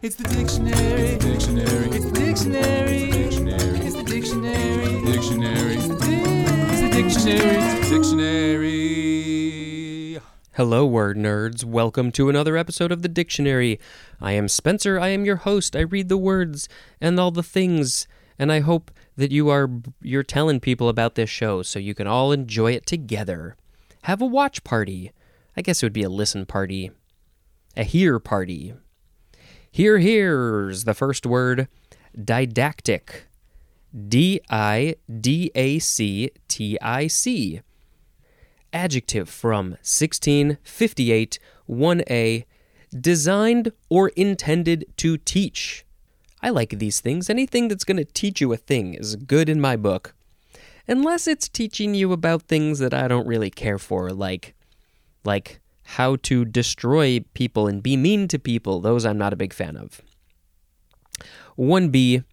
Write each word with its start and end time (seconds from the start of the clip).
It's 0.00 0.14
the 0.14 0.22
dictionary. 0.28 1.18
Dictionary. 1.18 1.88
It's 1.90 2.04
the 2.04 2.12
dictionary. 2.12 3.10
Dictionary. 3.10 3.80
It's 3.80 3.96
the 3.96 4.04
dictionary. 4.04 5.02
Dictionary. 5.04 5.74
It's 5.74 5.88
the 5.88 6.88
dictionary. 6.92 7.80
Dictionary. 7.90 8.60
Hello, 10.52 10.86
word 10.86 11.16
nerds. 11.16 11.64
Welcome 11.64 12.12
to 12.12 12.28
another 12.28 12.56
episode 12.56 12.92
of 12.92 13.02
The 13.02 13.08
Dictionary. 13.08 13.80
I 14.20 14.34
am 14.34 14.46
Spencer. 14.46 15.00
I 15.00 15.08
am 15.08 15.24
your 15.24 15.34
host. 15.34 15.74
I 15.74 15.80
read 15.80 16.08
the 16.08 16.16
words 16.16 16.68
and 17.00 17.18
all 17.18 17.32
the 17.32 17.42
things, 17.42 18.06
and 18.38 18.52
I 18.52 18.60
hope 18.60 18.92
that 19.16 19.32
you 19.32 19.48
are 19.48 19.68
you're 20.00 20.22
telling 20.22 20.60
people 20.60 20.88
about 20.88 21.16
this 21.16 21.28
show 21.28 21.64
so 21.64 21.80
you 21.80 21.96
can 21.96 22.06
all 22.06 22.30
enjoy 22.30 22.70
it 22.70 22.86
together. 22.86 23.56
Have 24.02 24.22
a 24.22 24.26
watch 24.26 24.62
party. 24.62 25.10
I 25.56 25.62
guess 25.62 25.82
it 25.82 25.86
would 25.86 25.92
be 25.92 26.04
a 26.04 26.08
listen 26.08 26.46
party. 26.46 26.92
A 27.76 27.82
hear 27.82 28.20
party. 28.20 28.74
Here, 29.78 29.98
here's 30.00 30.82
the 30.82 30.92
first 30.92 31.24
word. 31.24 31.68
Didactic. 32.12 33.28
D 34.08 34.40
I 34.50 34.96
D 35.20 35.52
A 35.54 35.78
C 35.78 36.32
T 36.48 36.76
I 36.82 37.06
C. 37.06 37.60
Adjective 38.72 39.28
from 39.28 39.76
1658 39.86 41.38
1a 41.70 42.44
designed 42.98 43.70
or 43.88 44.08
intended 44.16 44.84
to 44.96 45.16
teach. 45.16 45.86
I 46.42 46.50
like 46.50 46.70
these 46.70 46.98
things. 46.98 47.30
Anything 47.30 47.68
that's 47.68 47.84
going 47.84 47.98
to 47.98 48.04
teach 48.04 48.40
you 48.40 48.52
a 48.52 48.56
thing 48.56 48.94
is 48.94 49.14
good 49.14 49.48
in 49.48 49.60
my 49.60 49.76
book. 49.76 50.12
Unless 50.88 51.28
it's 51.28 51.48
teaching 51.48 51.94
you 51.94 52.10
about 52.10 52.42
things 52.42 52.80
that 52.80 52.92
i 52.92 53.06
don't 53.06 53.28
really 53.28 53.50
care 53.50 53.78
for 53.78 54.10
like 54.10 54.56
like 55.24 55.60
how 55.92 56.16
to 56.16 56.44
destroy 56.44 57.20
people 57.34 57.66
and 57.66 57.82
be 57.82 57.96
mean 57.96 58.28
to 58.28 58.38
people 58.38 58.80
those 58.80 59.04
i'm 59.04 59.18
not 59.18 59.32
a 59.32 59.36
big 59.36 59.52
fan 59.52 59.76
of 59.76 60.00
1b 61.58 62.24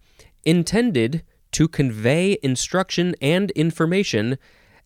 intended 0.44 1.22
to 1.52 1.68
convey 1.68 2.38
instruction 2.42 3.14
and 3.20 3.50
information 3.52 4.36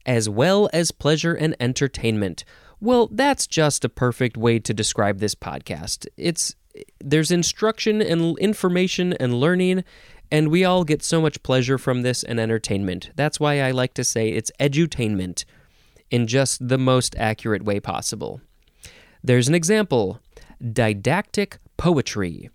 as 0.06 0.28
well 0.28 0.68
as 0.72 0.90
pleasure 0.90 1.34
and 1.34 1.54
entertainment. 1.60 2.44
Well, 2.80 3.08
that's 3.12 3.46
just 3.46 3.84
a 3.84 3.88
perfect 3.88 4.36
way 4.36 4.58
to 4.60 4.72
describe 4.72 5.18
this 5.18 5.34
podcast. 5.34 6.06
It's 6.16 6.54
there's 7.00 7.30
instruction 7.30 8.00
and 8.00 8.38
information 8.38 9.12
and 9.14 9.34
learning 9.34 9.84
and 10.30 10.48
we 10.48 10.64
all 10.64 10.84
get 10.84 11.02
so 11.02 11.20
much 11.20 11.42
pleasure 11.42 11.76
from 11.76 12.02
this 12.02 12.22
and 12.22 12.38
entertainment. 12.38 13.10
That's 13.16 13.40
why 13.40 13.60
I 13.60 13.72
like 13.72 13.94
to 13.94 14.04
say 14.04 14.28
it's 14.28 14.52
edutainment 14.60 15.44
in 16.08 16.28
just 16.28 16.68
the 16.68 16.78
most 16.78 17.16
accurate 17.18 17.64
way 17.64 17.80
possible. 17.80 18.40
There's 19.22 19.48
an 19.48 19.54
example 19.54 20.20
didactic 20.72 21.58
poetry. 21.76 22.50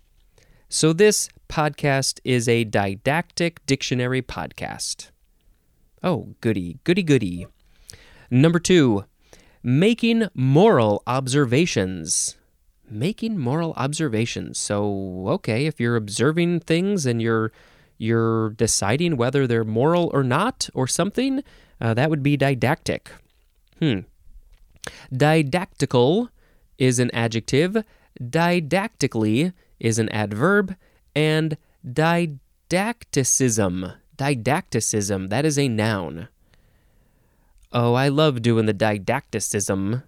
So, 0.68 0.92
this 0.92 1.28
podcast 1.48 2.18
is 2.24 2.48
a 2.48 2.64
didactic 2.64 3.64
dictionary 3.66 4.20
podcast. 4.20 5.10
Oh, 6.02 6.34
goody, 6.40 6.78
goody, 6.82 7.04
goody. 7.04 7.46
Number 8.30 8.58
two, 8.58 9.04
making 9.62 10.28
moral 10.34 11.02
observations. 11.06 12.36
Making 12.90 13.38
moral 13.38 13.72
observations. 13.76 14.58
So, 14.58 15.24
okay, 15.28 15.66
if 15.66 15.80
you're 15.80 15.96
observing 15.96 16.60
things 16.60 17.06
and 17.06 17.22
you're 17.22 17.52
you're 17.98 18.50
deciding 18.50 19.16
whether 19.16 19.46
they're 19.46 19.64
moral 19.64 20.10
or 20.12 20.22
not 20.22 20.68
or 20.74 20.86
something, 20.86 21.42
uh, 21.80 21.94
that 21.94 22.10
would 22.10 22.22
be 22.22 22.36
didactic. 22.36 23.10
Hmm. 23.78 24.00
Didactical 25.12 26.30
is 26.78 26.98
an 26.98 27.10
adjective. 27.14 27.84
Didactically 28.20 29.52
is 29.78 29.98
an 29.98 30.08
adverb, 30.08 30.74
and 31.14 31.58
didacticism 31.84 33.92
didacticism. 34.16 35.28
That 35.28 35.44
is 35.44 35.58
a 35.58 35.68
noun. 35.68 36.28
Oh, 37.72 37.94
I 37.94 38.08
love 38.08 38.42
doing 38.42 38.66
the 38.66 38.74
didacticism. 38.74 40.02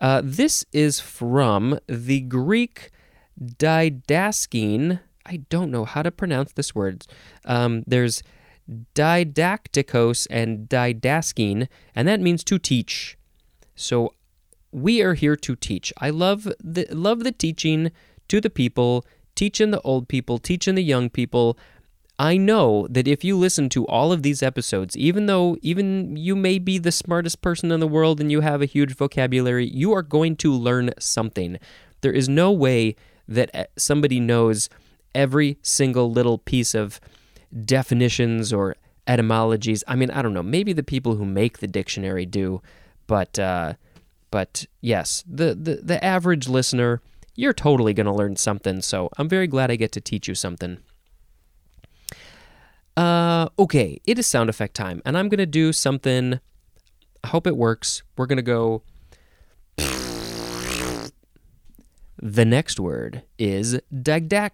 Uh, 0.00 0.22
this 0.24 0.64
is 0.72 0.98
from 0.98 1.78
the 1.86 2.20
Greek 2.20 2.90
didaskein. 3.40 5.00
I 5.26 5.36
don't 5.48 5.70
know 5.70 5.84
how 5.84 6.02
to 6.02 6.10
pronounce 6.10 6.52
this 6.52 6.74
word. 6.74 7.06
Um, 7.44 7.84
there's 7.86 8.22
didacticos 8.94 10.26
and 10.30 10.68
didaskein, 10.68 11.68
and 11.94 12.08
that 12.08 12.20
means 12.20 12.42
to 12.44 12.58
teach. 12.58 13.18
So 13.74 14.14
we 14.72 15.02
are 15.02 15.14
here 15.14 15.36
to 15.36 15.56
teach. 15.56 15.92
I 15.98 16.10
love 16.10 16.48
the 16.62 16.86
love 16.90 17.24
the 17.24 17.32
teaching 17.32 17.90
to 18.28 18.40
the 18.40 18.50
people, 18.50 19.04
teaching 19.34 19.70
the 19.70 19.80
old 19.82 20.08
people, 20.08 20.38
teaching 20.38 20.74
the 20.74 20.82
young 20.82 21.10
people. 21.10 21.58
I 22.18 22.36
know 22.36 22.86
that 22.90 23.08
if 23.08 23.24
you 23.24 23.36
listen 23.36 23.70
to 23.70 23.86
all 23.86 24.12
of 24.12 24.22
these 24.22 24.42
episodes, 24.42 24.96
even 24.96 25.26
though 25.26 25.56
even 25.62 26.16
you 26.16 26.36
may 26.36 26.58
be 26.58 26.76
the 26.76 26.92
smartest 26.92 27.40
person 27.40 27.72
in 27.72 27.80
the 27.80 27.88
world 27.88 28.20
and 28.20 28.30
you 28.30 28.42
have 28.42 28.60
a 28.60 28.66
huge 28.66 28.94
vocabulary, 28.94 29.66
you 29.66 29.92
are 29.94 30.02
going 30.02 30.36
to 30.36 30.52
learn 30.52 30.90
something. 30.98 31.58
There 32.02 32.12
is 32.12 32.28
no 32.28 32.52
way 32.52 32.94
that 33.26 33.50
uh, 33.54 33.64
somebody 33.78 34.20
knows 34.20 34.68
every 35.14 35.58
single 35.62 36.12
little 36.12 36.36
piece 36.36 36.74
of 36.74 37.00
definitions 37.64 38.52
or 38.52 38.76
etymologies. 39.06 39.82
I 39.88 39.96
mean, 39.96 40.10
I 40.10 40.20
don't 40.20 40.34
know. 40.34 40.42
Maybe 40.42 40.72
the 40.72 40.82
people 40.82 41.16
who 41.16 41.24
make 41.24 41.58
the 41.58 41.66
dictionary 41.66 42.26
do, 42.26 42.60
but 43.06 43.38
uh, 43.38 43.74
but 44.30 44.66
yes, 44.80 45.24
the, 45.26 45.54
the 45.54 45.76
the 45.82 46.04
average 46.04 46.48
listener, 46.48 47.00
you're 47.34 47.52
totally 47.52 47.94
going 47.94 48.06
to 48.06 48.12
learn 48.12 48.36
something. 48.36 48.80
So 48.82 49.10
I'm 49.18 49.28
very 49.28 49.46
glad 49.46 49.70
I 49.70 49.76
get 49.76 49.92
to 49.92 50.00
teach 50.00 50.28
you 50.28 50.34
something. 50.34 50.78
Uh, 52.96 53.48
okay, 53.58 54.00
it 54.04 54.18
is 54.18 54.26
sound 54.26 54.50
effect 54.50 54.74
time, 54.74 55.00
and 55.06 55.16
I'm 55.16 55.28
gonna 55.30 55.46
do 55.46 55.72
something. 55.72 56.38
I 57.24 57.28
hope 57.28 57.46
it 57.46 57.56
works. 57.56 58.02
We're 58.16 58.26
gonna 58.26 58.42
go. 58.42 58.82
The 62.22 62.44
next 62.44 62.78
word 62.78 63.22
is 63.38 63.80
didac- 63.90 64.50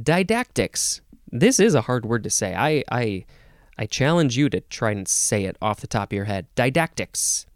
didactics. 0.00 1.00
This 1.32 1.58
is 1.58 1.74
a 1.74 1.80
hard 1.80 2.06
word 2.06 2.22
to 2.22 2.30
say. 2.30 2.54
I, 2.54 2.84
I, 2.92 3.24
I 3.76 3.86
challenge 3.86 4.36
you 4.36 4.48
to 4.50 4.60
try 4.60 4.92
and 4.92 5.08
say 5.08 5.44
it 5.44 5.56
off 5.60 5.80
the 5.80 5.88
top 5.88 6.12
of 6.12 6.16
your 6.16 6.26
head. 6.26 6.46
Didactics. 6.54 7.46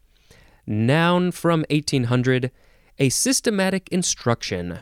Noun 0.67 1.31
from 1.33 1.65
1800, 1.71 2.51
a 2.99 3.09
systematic 3.09 3.89
instruction. 3.91 4.81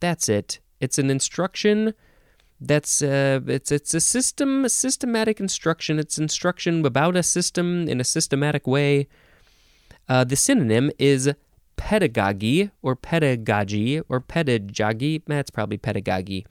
That's 0.00 0.28
it. 0.28 0.60
It's 0.80 0.98
an 0.98 1.10
instruction 1.10 1.94
that's 2.60 3.02
uh, 3.02 3.40
it's 3.46 3.70
it's 3.70 3.94
a 3.94 4.00
system 4.00 4.64
a 4.64 4.68
systematic 4.68 5.38
instruction. 5.38 5.98
It's 5.98 6.18
instruction 6.18 6.84
about 6.84 7.16
a 7.16 7.22
system 7.22 7.88
in 7.88 8.00
a 8.00 8.04
systematic 8.04 8.66
way. 8.66 9.06
Uh, 10.08 10.24
the 10.24 10.36
synonym 10.36 10.90
is 10.98 11.32
pedagogy 11.76 12.70
or 12.82 12.96
pedagogy 12.96 14.00
or 14.08 14.20
pedagogy. 14.20 15.22
That's 15.26 15.50
probably 15.50 15.78
pedagogy. 15.78 16.46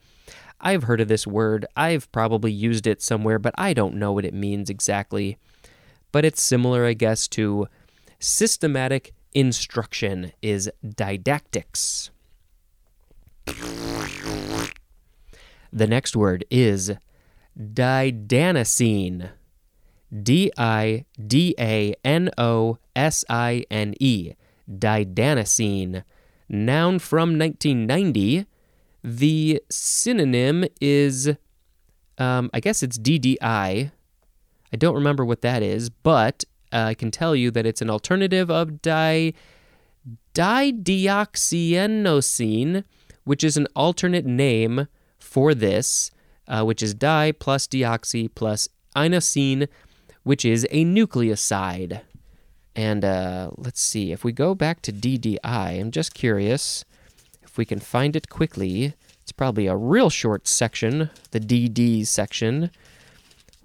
I've 0.60 0.84
heard 0.84 1.00
of 1.00 1.08
this 1.08 1.26
word. 1.26 1.66
I've 1.76 2.10
probably 2.10 2.52
used 2.52 2.86
it 2.86 3.02
somewhere 3.02 3.38
but 3.38 3.54
i 3.58 3.72
don't 3.72 3.94
know 3.94 4.12
what 4.12 4.24
it 4.24 4.34
means 4.34 4.70
exactly. 4.70 5.38
But 6.10 6.24
it's 6.24 6.40
similar 6.40 6.86
i 6.86 6.94
guess 6.94 7.28
to 7.28 7.68
systematic 8.18 9.12
instruction 9.34 10.32
is 10.42 10.70
didactics 10.96 12.10
The 15.72 15.86
next 15.86 16.16
word 16.16 16.44
is 16.50 16.92
didanosine. 17.58 19.30
D 20.22 20.50
I 20.56 21.04
D 21.26 21.54
A 21.58 21.94
N 22.04 22.30
O 22.38 22.78
S 22.96 23.24
I 23.28 23.64
N 23.70 23.94
E. 24.00 24.32
Didanosine. 24.70 26.04
Noun 26.48 26.98
from 26.98 27.38
1990. 27.38 28.46
The 29.04 29.62
synonym 29.70 30.64
is, 30.80 31.30
um, 32.16 32.50
I 32.54 32.60
guess 32.60 32.82
it's 32.82 32.98
DDI. 32.98 33.90
I 34.72 34.76
don't 34.76 34.94
remember 34.94 35.24
what 35.24 35.42
that 35.42 35.62
is, 35.62 35.90
but 35.90 36.44
I 36.72 36.94
can 36.94 37.10
tell 37.10 37.34
you 37.34 37.50
that 37.50 37.66
it's 37.66 37.82
an 37.82 37.90
alternative 37.90 38.50
of 38.50 38.80
di, 38.82 39.34
dideoxyinosine, 40.34 42.84
which 43.24 43.42
is 43.44 43.56
an 43.56 43.66
alternate 43.74 44.26
name 44.26 44.86
for 45.18 45.54
this, 45.54 46.10
uh, 46.46 46.62
which 46.64 46.82
is 46.82 46.92
di 46.94 47.32
plus 47.32 47.66
deoxy 47.66 48.28
plus 48.34 48.68
inosine, 48.94 49.68
which 50.22 50.44
is 50.44 50.66
a 50.70 50.84
nucleoside. 50.84 52.02
And 52.76 53.04
uh, 53.04 53.50
let's 53.56 53.80
see, 53.80 54.12
if 54.12 54.22
we 54.22 54.30
go 54.32 54.54
back 54.54 54.82
to 54.82 54.92
DDI, 54.92 55.38
I'm 55.44 55.90
just 55.90 56.14
curious 56.14 56.84
if 57.42 57.58
we 57.58 57.64
can 57.64 57.80
find 57.80 58.14
it 58.14 58.28
quickly. 58.28 58.94
It's 59.22 59.32
probably 59.32 59.66
a 59.66 59.76
real 59.76 60.10
short 60.10 60.46
section, 60.46 61.10
the 61.32 61.40
DD 61.40 62.06
section. 62.06 62.70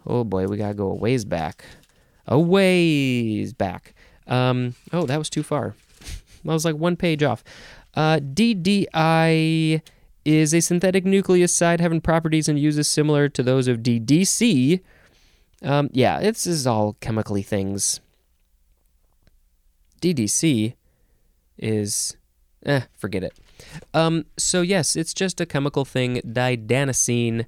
Oh 0.06 0.24
boy, 0.24 0.48
we 0.48 0.58
gotta 0.58 0.74
go 0.74 0.90
a 0.90 0.96
ways 0.96 1.26
back. 1.26 1.64
A 2.28 2.40
ways 2.40 3.54
back. 3.54 3.94
Um, 4.28 4.76
oh, 4.92 5.06
that 5.06 5.18
was 5.18 5.30
too 5.30 5.44
far. 5.44 5.76
I 6.48 6.54
was 6.54 6.66
like 6.66 6.76
one 6.76 6.96
page 6.96 7.24
off. 7.24 7.44
Uh, 7.96 8.20
DDI 8.20 9.82
is 10.26 10.54
a 10.54 10.62
synthetic 10.62 11.04
nucleoside 11.04 11.80
having 11.80 12.02
properties 12.02 12.48
and 12.48 12.58
uses 12.58 12.88
similar 12.88 13.28
to 13.30 13.44
those 13.44 13.68
of 13.68 13.80
DDC. 13.80 14.80
Um, 15.62 15.90
yeah, 15.92 16.20
this 16.20 16.48
is 16.48 16.66
all 16.66 16.96
chemically 17.00 17.42
things. 17.42 18.00
DDC 20.02 20.76
is, 21.58 22.18
eh, 22.66 22.82
forget 22.96 23.24
it. 23.24 23.34
Um, 23.94 24.26
so 24.38 24.62
yes, 24.62 24.96
it's 24.96 25.14
just 25.14 25.40
a 25.40 25.46
chemical 25.46 25.86
thing, 25.86 26.22
didanosine, 26.26 27.46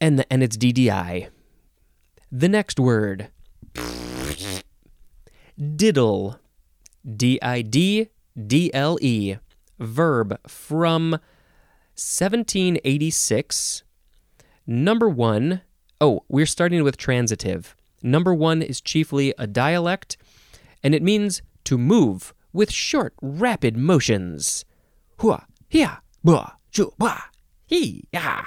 and 0.00 0.18
the, 0.18 0.30
and 0.32 0.42
it's 0.42 0.56
DDI. 0.56 1.28
The 2.34 2.48
next 2.48 2.80
word, 2.80 3.28
diddle, 5.76 6.38
D 7.04 7.38
I 7.42 7.60
D 7.60 8.08
D 8.34 8.70
L 8.72 8.96
E, 9.02 9.36
verb 9.78 10.38
from 10.48 11.10
1786. 11.92 13.82
Number 14.66 15.10
one, 15.10 15.60
oh, 16.00 16.24
we're 16.30 16.46
starting 16.46 16.82
with 16.82 16.96
transitive. 16.96 17.76
Number 18.02 18.32
one 18.32 18.62
is 18.62 18.80
chiefly 18.80 19.34
a 19.36 19.46
dialect, 19.46 20.16
and 20.82 20.94
it 20.94 21.02
means 21.02 21.42
to 21.64 21.76
move 21.76 22.32
with 22.50 22.72
short, 22.72 23.12
rapid 23.20 23.76
motions. 23.76 24.64
Hua, 25.18 25.44
hia, 25.68 26.00
bua, 26.24 26.56
ju, 26.70 26.94
bua, 26.96 27.24
ya. 27.68 28.44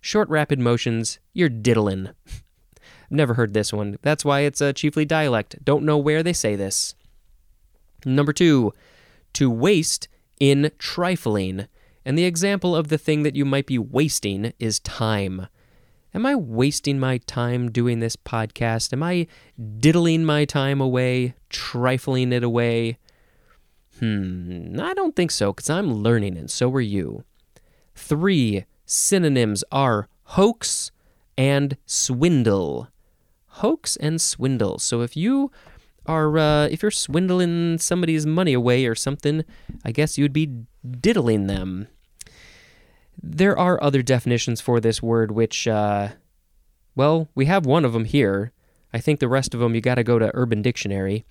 Short, 0.00 0.28
rapid 0.28 0.58
motions, 0.58 1.20
you're 1.32 1.48
diddling. 1.48 2.08
Never 3.10 3.34
heard 3.34 3.52
this 3.52 3.72
one. 3.72 3.98
That's 4.02 4.24
why 4.24 4.40
it's 4.40 4.60
a 4.60 4.72
chiefly 4.72 5.04
dialect. 5.04 5.64
Don't 5.64 5.84
know 5.84 5.98
where 5.98 6.22
they 6.22 6.32
say 6.32 6.54
this. 6.54 6.94
Number 8.04 8.32
two, 8.32 8.72
to 9.34 9.50
waste 9.50 10.08
in 10.38 10.70
trifling. 10.78 11.66
And 12.04 12.16
the 12.16 12.24
example 12.24 12.74
of 12.74 12.88
the 12.88 12.98
thing 12.98 13.24
that 13.24 13.36
you 13.36 13.44
might 13.44 13.66
be 13.66 13.78
wasting 13.78 14.52
is 14.58 14.78
time. 14.80 15.48
Am 16.14 16.24
I 16.24 16.34
wasting 16.34 16.98
my 16.98 17.18
time 17.18 17.70
doing 17.70 18.00
this 18.00 18.16
podcast? 18.16 18.92
Am 18.92 19.02
I 19.02 19.26
diddling 19.78 20.24
my 20.24 20.44
time 20.44 20.80
away, 20.80 21.34
trifling 21.50 22.32
it 22.32 22.42
away? 22.42 22.98
Hmm, 23.98 24.80
I 24.80 24.94
don't 24.94 25.14
think 25.14 25.30
so, 25.30 25.52
because 25.52 25.68
I'm 25.68 25.92
learning 25.92 26.36
and 26.36 26.50
so 26.50 26.72
are 26.72 26.80
you. 26.80 27.24
Three 27.94 28.64
synonyms 28.86 29.62
are 29.70 30.08
hoax 30.24 30.90
and 31.36 31.76
swindle. 31.86 32.88
Hoax 33.54 33.96
and 33.96 34.20
swindle. 34.20 34.78
So 34.78 35.02
if 35.02 35.16
you 35.16 35.50
are, 36.06 36.38
uh, 36.38 36.66
if 36.68 36.82
you're 36.82 36.90
swindling 36.90 37.78
somebody's 37.78 38.26
money 38.26 38.52
away 38.52 38.86
or 38.86 38.94
something, 38.94 39.44
I 39.84 39.92
guess 39.92 40.16
you'd 40.16 40.32
be 40.32 40.64
diddling 41.00 41.46
them. 41.46 41.88
There 43.22 43.58
are 43.58 43.82
other 43.82 44.02
definitions 44.02 44.60
for 44.60 44.80
this 44.80 45.02
word, 45.02 45.30
which, 45.30 45.68
uh, 45.68 46.10
well, 46.94 47.28
we 47.34 47.46
have 47.46 47.66
one 47.66 47.84
of 47.84 47.92
them 47.92 48.06
here. 48.06 48.52
I 48.92 48.98
think 48.98 49.20
the 49.20 49.28
rest 49.28 49.54
of 49.54 49.60
them 49.60 49.74
you 49.74 49.80
got 49.80 49.96
to 49.96 50.04
go 50.04 50.18
to 50.18 50.30
Urban 50.34 50.62
Dictionary. 50.62 51.24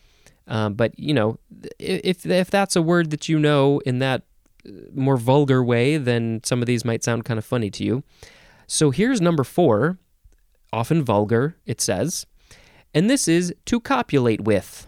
Um, 0.48 0.74
but 0.74 0.98
you 0.98 1.14
know, 1.14 1.38
if 1.78 2.26
if 2.26 2.50
that's 2.50 2.76
a 2.76 2.82
word 2.82 3.12
that 3.12 3.30
you 3.30 3.38
know 3.38 3.80
in 3.86 4.00
that 4.00 4.24
uh, 4.68 4.72
more 4.94 5.18
vulgar 5.18 5.64
way, 5.64 5.98
then 5.98 6.42
some 6.44 6.62
of 6.62 6.66
these 6.66 6.84
might 6.84 7.04
sound 7.04 7.24
kind 7.24 7.38
of 7.38 7.46
funny 7.46 7.70
to 7.70 7.84
you. 7.84 8.04
So 8.66 8.90
here's 8.90 9.22
number 9.22 9.44
four, 9.44 9.98
often 10.72 11.04
vulgar. 11.04 11.58
It 11.66 11.82
says, 11.82 12.26
and 12.94 13.10
this 13.10 13.28
is 13.28 13.54
to 13.66 13.80
copulate 13.80 14.42
with. 14.42 14.88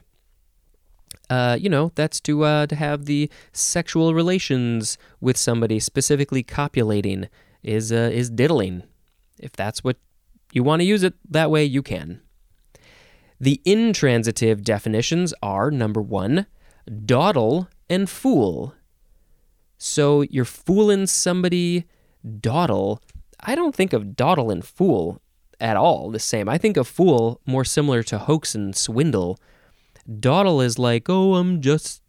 Uh, 1.30 1.58
you 1.60 1.70
know, 1.70 1.92
that's 1.96 2.20
to 2.22 2.44
uh, 2.44 2.68
to 2.68 2.76
have 2.76 3.06
the 3.06 3.30
sexual 3.54 4.14
relations 4.14 4.98
with 5.22 5.38
somebody. 5.38 5.80
Specifically, 5.80 6.44
copulating 6.44 7.30
is 7.64 7.92
uh, 7.92 8.10
is 8.12 8.30
diddling. 8.30 8.84
If 9.40 9.54
that's 9.54 9.84
what 9.84 9.98
you 10.52 10.64
want 10.64 10.82
to 10.82 10.86
use 10.86 11.04
it 11.04 11.14
that 11.30 11.50
way, 11.50 11.64
you 11.64 11.82
can. 11.82 12.22
The 13.40 13.62
intransitive 13.66 14.64
definitions 14.64 15.34
are 15.42 15.72
number 15.72 16.02
one, 16.02 16.48
dawdle 17.06 17.70
and 17.90 18.10
fool. 18.10 18.76
So 19.78 20.22
you're 20.22 20.46
fooling 20.46 21.08
somebody, 21.08 21.86
dawdle. 22.40 23.02
I 23.40 23.56
don't 23.56 23.76
think 23.76 23.94
of 23.94 24.16
dawdle 24.16 24.52
and 24.52 24.64
fool 24.64 25.22
at 25.62 25.78
all 25.78 26.10
the 26.10 26.20
same. 26.20 26.50
I 26.50 26.58
think 26.58 26.76
a 26.76 26.84
fool 26.84 27.40
more 27.46 27.64
similar 27.64 28.04
to 28.04 28.18
hoax 28.18 28.56
and 28.56 28.76
swindle. 28.76 29.40
Dawdle 30.10 30.62
is 30.62 30.80
like, 30.80 31.10
oh, 31.10 31.36
I'm 31.36 31.62
just 31.62 32.02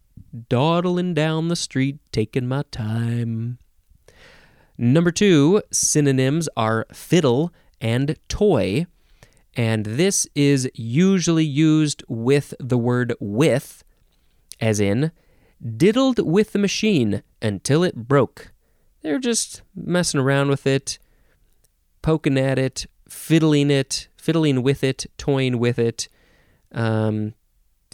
dawdling 0.49 1.13
down 1.13 1.47
the 1.47 1.55
street, 1.55 1.99
taking 2.11 2.47
my 2.47 2.63
time. 2.71 3.59
Number 4.77 5.11
two, 5.11 5.61
synonyms 5.71 6.49
are 6.57 6.87
fiddle 6.91 7.53
and 7.79 8.17
toy. 8.27 8.87
And 9.55 9.85
this 9.85 10.27
is 10.33 10.69
usually 10.73 11.45
used 11.45 12.03
with 12.07 12.55
the 12.59 12.77
word 12.77 13.13
with, 13.19 13.83
as 14.59 14.79
in, 14.79 15.11
diddled 15.77 16.19
with 16.19 16.53
the 16.53 16.59
machine 16.59 17.21
until 17.39 17.83
it 17.83 18.07
broke. 18.07 18.51
They're 19.03 19.19
just 19.19 19.61
messing 19.75 20.19
around 20.19 20.49
with 20.49 20.65
it, 20.65 20.97
poking 22.01 22.39
at 22.39 22.57
it, 22.57 22.87
fiddling 23.13 23.71
it, 23.71 24.07
fiddling 24.17 24.63
with 24.63 24.83
it, 24.83 25.05
toying 25.17 25.59
with 25.59 25.79
it. 25.79 26.09
Um, 26.71 27.33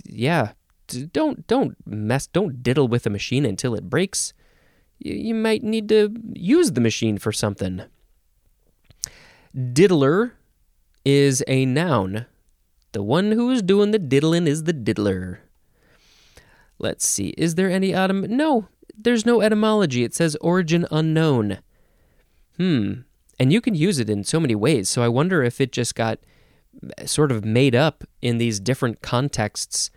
yeah, 0.06 0.54
don't 0.88 1.46
don't 1.48 1.76
mess, 1.86 2.28
don't 2.28 2.64
diddle 2.64 2.88
with 2.88 3.04
the 3.04 3.10
machine 3.10 3.46
until 3.46 3.76
it 3.76 3.90
breaks. 3.90 4.34
You, 4.98 5.14
you 5.14 5.36
might 5.36 5.64
need 5.64 5.90
to 5.90 6.14
use 6.34 6.72
the 6.72 6.82
machine 6.82 7.18
for 7.18 7.32
something. 7.32 7.84
Diddler 9.54 10.34
is 11.04 11.44
a 11.48 11.66
noun. 11.66 12.26
The 12.92 13.04
one 13.04 13.32
who 13.32 13.52
is 13.52 13.62
doing 13.62 13.92
the 13.92 14.00
diddling 14.00 14.48
is 14.48 14.64
the 14.64 14.74
diddler. 14.74 15.42
Let's 16.80 17.06
see. 17.06 17.34
Is 17.38 17.56
there 17.56 17.70
any 17.70 17.92
etym? 17.92 18.30
No, 18.30 18.68
there's 18.98 19.26
no 19.26 19.42
etymology. 19.42 20.04
It 20.04 20.16
says 20.16 20.36
origin 20.40 20.88
unknown. 20.90 21.60
Hmm. 22.58 23.02
And 23.40 23.54
you 23.54 23.62
can 23.62 23.74
use 23.74 24.00
it 24.00 24.10
in 24.10 24.24
so 24.24 24.40
many 24.40 24.56
ways. 24.56 24.90
So 24.90 25.02
I 25.02 25.08
wonder 25.08 25.44
if 25.44 25.62
it 25.62 25.72
just 25.72 25.96
got 25.96 26.20
sort 27.06 27.32
of 27.32 27.46
made 27.46 27.76
up 27.76 28.04
in 28.22 28.38
these 28.38 28.60
different 28.60 29.02
contexts 29.02 29.92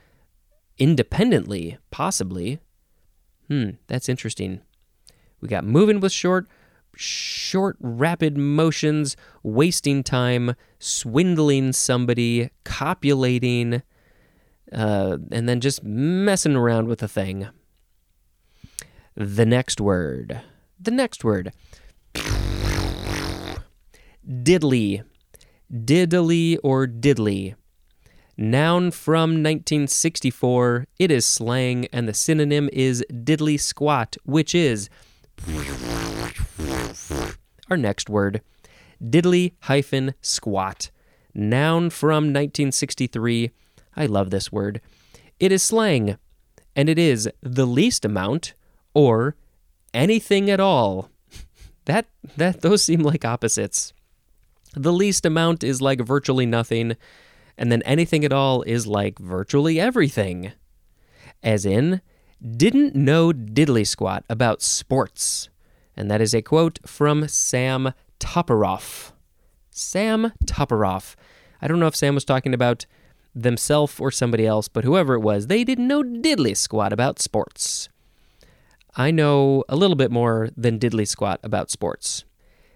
independently, 0.79 1.79
possibly. 1.91 2.61
Hmm, 3.49 3.71
that's 3.89 4.09
interesting. 4.09 4.61
We 5.41 5.49
got 5.49 5.65
moving 5.65 6.01
with 6.01 6.13
short, 6.13 6.47
short, 6.97 7.77
rapid 7.81 8.37
motions, 8.37 9.17
wasting 9.43 10.03
time, 10.03 10.55
swindling 10.79 11.73
somebody, 11.73 12.51
copulating, 12.65 13.83
uh, 14.73 15.19
and 15.31 15.49
then 15.49 15.61
just 15.61 15.83
messing 15.83 16.57
around 16.57 16.89
with 16.89 17.03
a 17.03 17.09
thing. 17.09 17.49
The 19.15 19.45
next 19.45 19.81
word. 19.81 20.41
The 20.81 20.91
next 20.91 21.25
word. 21.25 21.53
Diddly. 24.29 25.03
Diddly 25.73 26.59
or 26.63 26.87
diddly. 26.87 27.55
Noun 28.37 28.91
from 28.91 29.31
1964. 29.31 30.87
It 30.99 31.11
is 31.11 31.27
slang, 31.27 31.87
and 31.93 32.09
the 32.09 32.15
synonym 32.15 32.71
is 32.73 33.05
diddly 33.11 33.61
squat, 33.61 34.17
which 34.25 34.55
is 34.55 34.89
our 37.71 37.77
next 37.77 38.09
word. 38.09 38.43
Diddly 39.03 39.53
hyphen 39.63 40.15
squat. 40.21 40.91
Noun 41.35 41.91
from 41.91 42.25
1963. 42.25 43.51
I 43.97 44.07
love 44.07 44.31
this 44.31 44.51
word. 44.53 44.81
It 45.41 45.53
is 45.53 45.63
slang, 45.63 46.17
and 46.77 46.89
it 46.89 46.99
is 46.99 47.29
the 47.43 47.67
least 47.67 48.05
amount 48.05 48.55
or 48.95 49.37
anything 49.93 50.51
at 50.51 50.61
all. 50.61 51.11
That 51.87 52.07
that 52.37 52.61
those 52.61 52.85
seem 52.85 53.01
like 53.01 53.25
opposites. 53.25 53.93
The 54.75 54.93
least 54.93 55.27
amount 55.27 55.63
is 55.63 55.83
like 55.83 56.01
virtually 56.01 56.47
nothing, 56.47 56.97
and 57.59 57.71
then 57.71 57.83
anything 57.83 58.25
at 58.25 58.33
all 58.33 58.63
is 58.63 58.87
like 58.87 59.19
virtually 59.19 59.79
everything. 59.79 60.53
As 61.43 61.67
in, 61.67 62.01
didn't 62.41 62.95
know 62.95 63.33
diddly 63.33 63.87
squat 63.87 64.25
about 64.29 64.63
sports. 64.63 65.49
And 65.97 66.11
that 66.11 66.21
is 66.21 66.35
a 66.35 66.43
quote 66.43 66.79
from 66.87 67.29
Sam 67.29 67.93
Toperoff. 68.19 69.13
Sam 69.71 70.33
Toperoff. 70.47 71.17
I 71.61 71.69
don't 71.69 71.79
know 71.79 71.87
if 71.87 71.97
Sam 71.97 72.15
was 72.15 72.25
talking 72.25 72.55
about 72.55 72.87
themselves 73.35 74.01
or 74.01 74.11
somebody 74.11 74.47
else, 74.47 74.69
but 74.69 74.85
whoever 74.85 75.15
it 75.15 75.21
was, 75.21 75.47
they 75.47 75.65
didn't 75.65 75.89
know 75.89 76.03
diddly 76.03 76.57
squat 76.57 76.93
about 76.93 77.21
sports. 77.21 77.89
I 78.95 79.11
know 79.11 79.65
a 79.69 79.77
little 79.77 79.97
bit 79.97 80.11
more 80.11 80.51
than 80.57 80.79
diddly 80.79 81.09
squat 81.09 81.41
about 81.43 81.71
sports. 81.71 82.25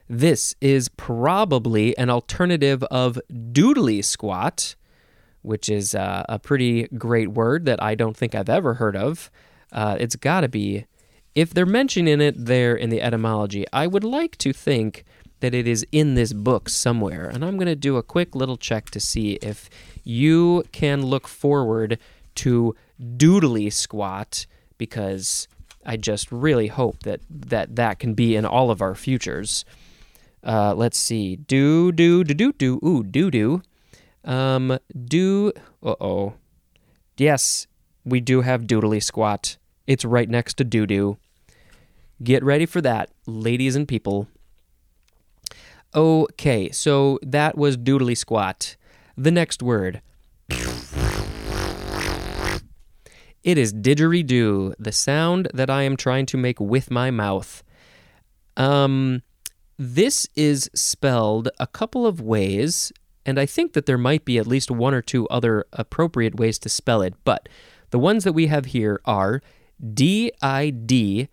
This 0.09 0.55
is 0.61 0.89
probably 0.89 1.97
an 1.99 2.11
alternative 2.11 2.83
of 2.85 3.21
doodly 3.31 4.05
squat, 4.05 4.77
which 5.43 5.69
is 5.69 5.95
uh, 5.95 6.25
a 6.29 6.39
pretty 6.39 6.89
great 6.97 7.33
word 7.33 7.65
that 7.67 7.83
I 7.83 7.95
don't 7.95 8.17
think 8.17 8.35
I've 8.35 8.49
ever 8.49 8.75
heard 8.75 8.97
of. 8.97 9.31
Uh, 9.73 9.97
it's 9.99 10.17
got 10.17 10.43
to 10.43 10.49
be 10.49 10.87
if 11.37 11.53
they're 11.53 11.67
mentioning 11.67 12.23
it 12.23 12.47
there 12.47 12.75
in 12.75 12.89
the 12.89 13.03
etymology, 13.03 13.67
I 13.71 13.87
would 13.87 14.05
like 14.05 14.39
to 14.39 14.55
think 14.55 15.05
that 15.41 15.53
it 15.53 15.69
is 15.69 15.87
in 15.93 16.15
this 16.15 16.33
book 16.33 16.71
somewhere. 16.71 17.29
And 17.29 17.45
I'm 17.45 17.57
going 17.57 17.67
to 17.67 17.77
do 17.77 17.99
a 17.99 18.03
quick 18.03 18.35
little 18.35 18.57
check 18.57 18.91
to 18.91 19.01
see 19.01 19.33
if 19.43 19.69
you 20.03 20.65
can 20.73 21.05
look 21.05 21.29
forward 21.29 21.99
to 22.37 22.75
doodly 22.99 23.71
squat 23.71 24.47
because 24.79 25.47
I 25.85 25.99
just 25.99 26.33
really 26.33 26.69
hope 26.69 27.03
that 27.03 27.21
that, 27.29 27.77
that 27.77 27.99
can 27.99 28.15
be 28.15 28.35
in 28.35 28.47
all 28.47 28.71
of 28.71 28.81
our 28.81 28.95
futures. 28.95 29.67
Uh, 30.47 30.73
let's 30.75 30.97
see. 30.97 31.37
Do, 31.37 31.91
do, 31.91 32.23
do, 32.23 32.33
do, 32.35 32.53
do. 32.53 32.81
Ooh, 32.85 33.03
do, 33.03 33.31
do. 33.31 33.62
Um, 34.25 34.79
do. 35.05 35.53
Uh 35.83 35.97
oh. 36.00 36.35
Yes, 37.19 37.67
we 38.05 38.21
do 38.21 38.43
have 38.43 38.62
doodly 38.62 39.03
squat. 39.03 39.57
It's 39.87 40.05
right 40.05 40.31
next 40.31 40.55
to 40.55 40.65
doo 40.65 40.87
doo. 40.87 41.19
Get 42.23 42.45
ready 42.45 42.65
for 42.65 42.81
that, 42.81 43.11
ladies 43.26 43.75
and 43.75 43.88
people. 43.88 44.29
Okay, 45.95 46.71
so 46.71 47.19
that 47.23 47.59
was 47.59 47.76
doodly 47.76 48.17
squat. 48.17 48.76
The 49.17 49.31
next 49.31 49.62
word. 49.62 50.00
It 53.43 53.59
is 53.59 53.73
didgeridoo, 53.73 54.75
the 54.79 54.93
sound 54.93 55.49
that 55.55 55.71
I 55.71 55.83
am 55.83 55.97
trying 55.97 56.26
to 56.26 56.37
make 56.37 56.59
with 56.61 56.91
my 56.91 57.11
mouth. 57.11 57.62
Um, 58.57 59.23
this 59.78 60.26
is 60.35 60.71
spelled 60.75 61.49
a 61.61 61.66
couple 61.66 62.06
of 62.06 62.21
ways, 62.21 62.92
and 63.25 63.38
I 63.38 63.47
think 63.47 63.75
that 63.75 63.87
there 63.87 63.99
might 63.99 64.25
be 64.25 64.38
at 64.38 64.47
least 64.47 64.71
one 64.71 64.95
or 64.95 65.02
two 65.02 65.28
other 65.28 65.66
appropriate 65.73 66.37
ways 66.37 66.59
to 66.61 66.68
spell 66.68 67.02
it, 67.02 67.14
but 67.25 67.49
the 67.90 67.99
ones 67.99 68.25
that 68.25 68.33
we 68.33 68.47
have 68.47 68.66
here 68.66 69.00
are 69.04 69.42
D 69.92 70.33
I 70.40 70.71
D 70.71 71.28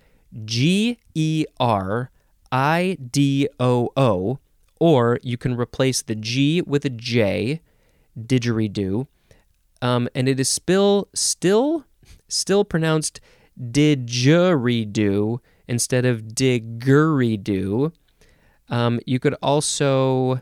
G 0.46 1.00
E 1.14 1.46
R 1.60 2.12
I 2.52 2.98
D 3.12 3.48
O 3.60 3.92
O, 3.96 4.40
or 4.80 5.20
you 5.24 5.38
can 5.38 5.56
replace 5.56 6.02
the 6.02 6.16
G 6.16 6.62
with 6.62 6.84
a 6.86 6.90
J, 6.90 7.62
didgeridoo, 8.20 9.08
um, 9.82 10.10
and 10.14 10.28
it 10.28 10.40
is 10.40 10.50
still 10.50 11.08
still 11.14 11.86
still 12.28 12.66
pronounced 12.66 13.22
didgeridoo 13.60 15.40
instead 15.68 16.06
of 16.06 16.24
diggeridoo. 16.24 17.94
Um, 18.74 19.00
you 19.06 19.20
could 19.20 19.36
also 19.36 20.42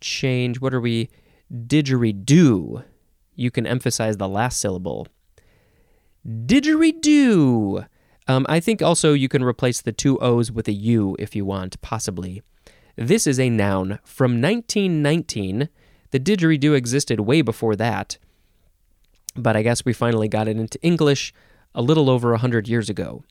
change 0.00 0.60
what 0.60 0.72
are 0.72 0.80
we 0.80 1.10
didgeridoo. 1.52 2.84
You 3.34 3.50
can 3.50 3.66
emphasize 3.66 4.18
the 4.18 4.28
last 4.28 4.60
syllable. 4.60 5.08
Didgeridoo. 6.24 7.84
Um, 8.28 8.46
I 8.48 8.60
think 8.60 8.82
also 8.82 9.14
you 9.14 9.28
can 9.28 9.42
replace 9.42 9.82
the 9.82 9.90
two 9.90 10.16
O's 10.20 10.52
with 10.52 10.68
a 10.68 10.72
U 10.72 11.16
if 11.18 11.34
you 11.34 11.44
want, 11.44 11.80
possibly. 11.82 12.40
This 12.94 13.26
is 13.26 13.40
a 13.40 13.50
noun 13.50 13.98
from 14.04 14.40
1919. 14.40 15.68
The 16.12 16.20
didgeridoo 16.20 16.76
existed 16.76 17.18
way 17.18 17.42
before 17.42 17.74
that, 17.74 18.16
but 19.34 19.56
I 19.56 19.62
guess 19.62 19.84
we 19.84 19.92
finally 19.92 20.28
got 20.28 20.46
it 20.46 20.56
into 20.56 20.80
English 20.82 21.34
a 21.74 21.82
little 21.82 22.08
over 22.08 22.28
a 22.28 22.34
100 22.34 22.68
years 22.68 22.88
ago. 22.88 23.24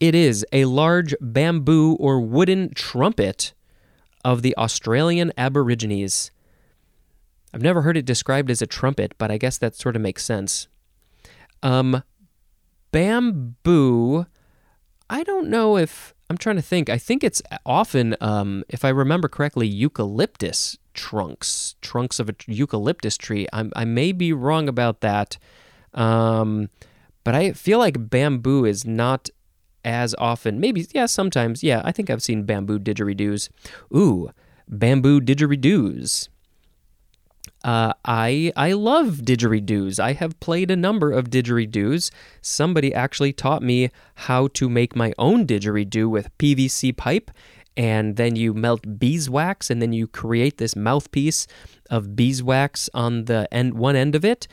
It 0.00 0.14
is 0.14 0.44
a 0.52 0.66
large 0.66 1.14
bamboo 1.20 1.94
or 1.94 2.20
wooden 2.20 2.74
trumpet 2.74 3.53
of 4.24 4.42
the 4.42 4.56
Australian 4.56 5.32
Aborigines. 5.36 6.30
I've 7.52 7.62
never 7.62 7.82
heard 7.82 7.96
it 7.96 8.04
described 8.04 8.50
as 8.50 8.62
a 8.62 8.66
trumpet, 8.66 9.14
but 9.18 9.30
I 9.30 9.38
guess 9.38 9.58
that 9.58 9.76
sort 9.76 9.94
of 9.94 10.02
makes 10.02 10.24
sense. 10.24 10.66
Um, 11.62 12.02
bamboo, 12.90 14.26
I 15.08 15.22
don't 15.22 15.48
know 15.48 15.76
if 15.76 16.14
I'm 16.28 16.38
trying 16.38 16.56
to 16.56 16.62
think. 16.62 16.88
I 16.88 16.98
think 16.98 17.22
it's 17.22 17.42
often, 17.64 18.16
um, 18.20 18.64
if 18.68 18.84
I 18.84 18.88
remember 18.88 19.28
correctly, 19.28 19.66
eucalyptus 19.66 20.78
trunks, 20.94 21.76
trunks 21.80 22.18
of 22.18 22.28
a 22.28 22.34
eucalyptus 22.46 23.16
tree. 23.16 23.46
I'm, 23.52 23.72
I 23.76 23.84
may 23.84 24.12
be 24.12 24.32
wrong 24.32 24.68
about 24.68 25.00
that, 25.00 25.38
um, 25.92 26.70
but 27.24 27.34
I 27.34 27.52
feel 27.52 27.78
like 27.78 28.10
bamboo 28.10 28.64
is 28.64 28.84
not 28.84 29.28
as 29.84 30.14
often. 30.18 30.60
Maybe, 30.60 30.86
yeah, 30.92 31.06
sometimes. 31.06 31.62
Yeah, 31.62 31.82
I 31.84 31.92
think 31.92 32.10
I've 32.10 32.22
seen 32.22 32.44
bamboo 32.44 32.78
didgeridoos. 32.78 33.48
Ooh, 33.94 34.30
bamboo 34.68 35.20
didgeridoos. 35.20 36.28
Uh, 37.62 37.94
I 38.04 38.52
I 38.56 38.72
love 38.72 39.22
didgeridoos. 39.24 39.98
I 39.98 40.12
have 40.12 40.38
played 40.40 40.70
a 40.70 40.76
number 40.76 41.10
of 41.10 41.30
didgeridoos. 41.30 42.10
Somebody 42.42 42.92
actually 42.92 43.32
taught 43.32 43.62
me 43.62 43.90
how 44.14 44.48
to 44.48 44.68
make 44.68 44.94
my 44.94 45.14
own 45.18 45.46
didgeridoo 45.46 46.10
with 46.10 46.36
PVC 46.36 46.94
pipe, 46.94 47.30
and 47.74 48.16
then 48.16 48.36
you 48.36 48.52
melt 48.52 48.98
beeswax, 48.98 49.70
and 49.70 49.80
then 49.80 49.94
you 49.94 50.06
create 50.06 50.58
this 50.58 50.76
mouthpiece 50.76 51.46
of 51.88 52.14
beeswax 52.14 52.90
on 52.92 53.24
the 53.24 53.48
end 53.50 53.74
one 53.74 53.96
end 53.96 54.14
of 54.14 54.26
it, 54.26 54.46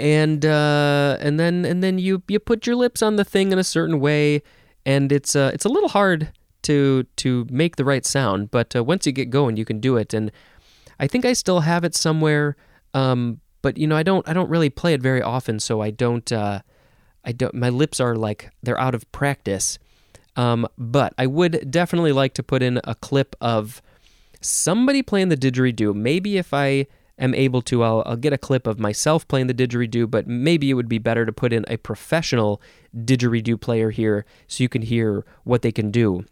and 0.00 0.44
uh, 0.44 1.16
and 1.20 1.38
then 1.38 1.64
and 1.64 1.82
then 1.82 1.98
you 1.98 2.22
you 2.26 2.40
put 2.40 2.66
your 2.66 2.76
lips 2.76 3.02
on 3.02 3.16
the 3.16 3.24
thing 3.24 3.52
in 3.52 3.58
a 3.58 3.64
certain 3.64 4.00
way, 4.00 4.42
and 4.84 5.12
it's 5.12 5.36
uh, 5.36 5.50
it's 5.54 5.64
a 5.64 5.68
little 5.68 5.90
hard 5.90 6.32
to 6.62 7.04
to 7.16 7.46
make 7.50 7.76
the 7.76 7.84
right 7.84 8.04
sound, 8.04 8.50
but 8.50 8.74
uh, 8.74 8.82
once 8.82 9.06
you 9.06 9.12
get 9.12 9.30
going, 9.30 9.56
you 9.56 9.64
can 9.64 9.80
do 9.80 9.96
it 9.96 10.12
and 10.12 10.30
I 11.00 11.06
think 11.06 11.24
I 11.24 11.32
still 11.32 11.60
have 11.60 11.82
it 11.82 11.94
somewhere, 11.94 12.56
um, 12.92 13.40
but 13.62 13.78
you 13.78 13.86
know, 13.86 13.96
I 13.96 14.02
don't 14.02 14.28
I 14.28 14.34
don't 14.34 14.50
really 14.50 14.68
play 14.68 14.92
it 14.92 15.00
very 15.00 15.22
often, 15.22 15.58
so 15.58 15.80
I 15.80 15.90
don't 15.90 16.30
uh, 16.30 16.60
I 17.24 17.32
don't 17.32 17.54
my 17.54 17.70
lips 17.70 18.00
are 18.00 18.14
like 18.14 18.50
they're 18.62 18.78
out 18.78 18.94
of 18.94 19.10
practice. 19.10 19.78
Um, 20.36 20.68
but 20.78 21.12
I 21.18 21.26
would 21.26 21.70
definitely 21.70 22.12
like 22.12 22.34
to 22.34 22.42
put 22.42 22.62
in 22.62 22.80
a 22.84 22.94
clip 22.94 23.34
of 23.40 23.82
somebody 24.40 25.02
playing 25.02 25.28
the 25.28 25.36
didgeridoo. 25.36 25.94
Maybe 25.94 26.36
if 26.36 26.54
I 26.54 26.86
am 27.20 27.34
able 27.34 27.62
to, 27.62 27.82
I'll, 27.82 28.02
I'll 28.06 28.16
get 28.16 28.32
a 28.32 28.38
clip 28.38 28.66
of 28.66 28.80
myself 28.80 29.28
playing 29.28 29.46
the 29.46 29.54
didgeridoo, 29.54 30.10
but 30.10 30.26
maybe 30.26 30.70
it 30.70 30.74
would 30.74 30.88
be 30.88 30.98
better 30.98 31.24
to 31.26 31.32
put 31.32 31.52
in 31.52 31.64
a 31.68 31.76
professional 31.76 32.60
didgeridoo 32.96 33.60
player 33.60 33.90
here 33.90 34.24
so 34.48 34.62
you 34.62 34.68
can 34.68 34.82
hear 34.82 35.24
what 35.44 35.62
they 35.62 35.72
can 35.72 35.90
do. 35.90 36.24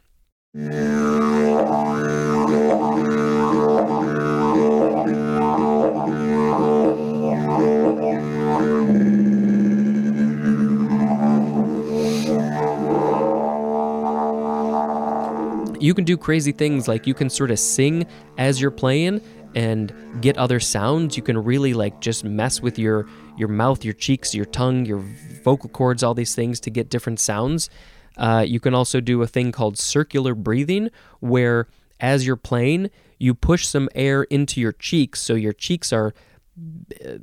you 15.80 15.94
can 15.94 16.04
do 16.04 16.16
crazy 16.16 16.52
things 16.52 16.88
like 16.88 17.06
you 17.06 17.14
can 17.14 17.30
sort 17.30 17.50
of 17.50 17.58
sing 17.58 18.06
as 18.36 18.60
you're 18.60 18.70
playing 18.70 19.20
and 19.54 19.92
get 20.20 20.36
other 20.36 20.60
sounds. 20.60 21.16
You 21.16 21.22
can 21.22 21.42
really 21.42 21.74
like 21.74 22.00
just 22.00 22.24
mess 22.24 22.60
with 22.60 22.78
your 22.78 23.06
your 23.36 23.48
mouth 23.48 23.84
your 23.84 23.94
cheeks 23.94 24.34
your 24.34 24.44
tongue 24.44 24.84
your 24.84 25.04
vocal 25.44 25.70
cords 25.70 26.02
all 26.02 26.14
these 26.14 26.34
things 26.34 26.60
to 26.60 26.70
get 26.70 26.88
different 26.90 27.20
sounds. 27.20 27.70
Uh, 28.16 28.44
you 28.46 28.58
can 28.58 28.74
also 28.74 29.00
do 29.00 29.22
a 29.22 29.26
thing 29.26 29.52
called 29.52 29.78
circular 29.78 30.34
breathing 30.34 30.90
where 31.20 31.68
as 32.00 32.26
you're 32.26 32.36
playing 32.36 32.90
you 33.18 33.34
push 33.34 33.66
some 33.66 33.88
air 33.94 34.24
into 34.24 34.60
your 34.60 34.72
cheeks 34.72 35.20
so 35.20 35.34
your 35.34 35.52
cheeks 35.52 35.92
are 35.92 36.12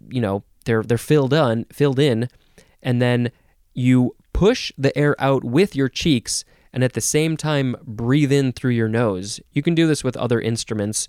you 0.10 0.22
know 0.22 0.44
they're 0.66 0.84
they're 0.84 0.98
filled 0.98 1.34
on 1.34 1.66
filled 1.66 2.00
in 2.00 2.30
and 2.82 3.02
then 3.02 3.32
you 3.74 4.16
push 4.32 4.72
the 4.78 4.98
air 4.98 5.16
out 5.20 5.44
with 5.44 5.76
your 5.76 5.90
cheeks 5.90 6.44
and 6.76 6.84
at 6.84 6.92
the 6.92 7.02
same 7.02 7.38
time 7.38 7.76
breathe 7.84 8.34
in 8.34 8.52
through 8.52 8.72
your 8.72 8.90
nose. 8.90 9.40
You 9.54 9.64
can 9.64 9.74
do 9.74 9.88
this 9.88 10.04
with 10.04 10.18
other 10.18 10.42
instruments, 10.42 11.08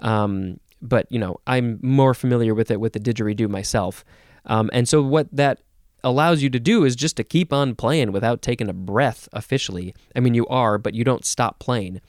um, 0.00 0.60
but 0.82 1.06
you 1.10 1.18
know 1.18 1.40
I'm 1.46 1.78
more 1.82 2.14
familiar 2.14 2.54
with 2.54 2.70
it 2.70 2.80
with 2.80 2.92
the 2.92 3.00
didgeridoo 3.00 3.48
myself. 3.48 4.04
Um, 4.44 4.70
and 4.72 4.88
so 4.88 5.02
what 5.02 5.28
that 5.32 5.60
allows 6.04 6.40
you 6.40 6.48
to 6.50 6.60
do 6.60 6.84
is 6.84 6.94
just 6.94 7.16
to 7.16 7.24
keep 7.24 7.52
on 7.52 7.74
playing 7.74 8.12
without 8.12 8.40
taking 8.40 8.68
a 8.68 8.72
breath 8.72 9.28
officially. 9.32 9.92
I 10.14 10.20
mean, 10.20 10.34
you 10.34 10.46
are, 10.46 10.78
but 10.78 10.94
you 10.94 11.02
don't 11.02 11.24
stop 11.24 11.58
playing. 11.58 12.00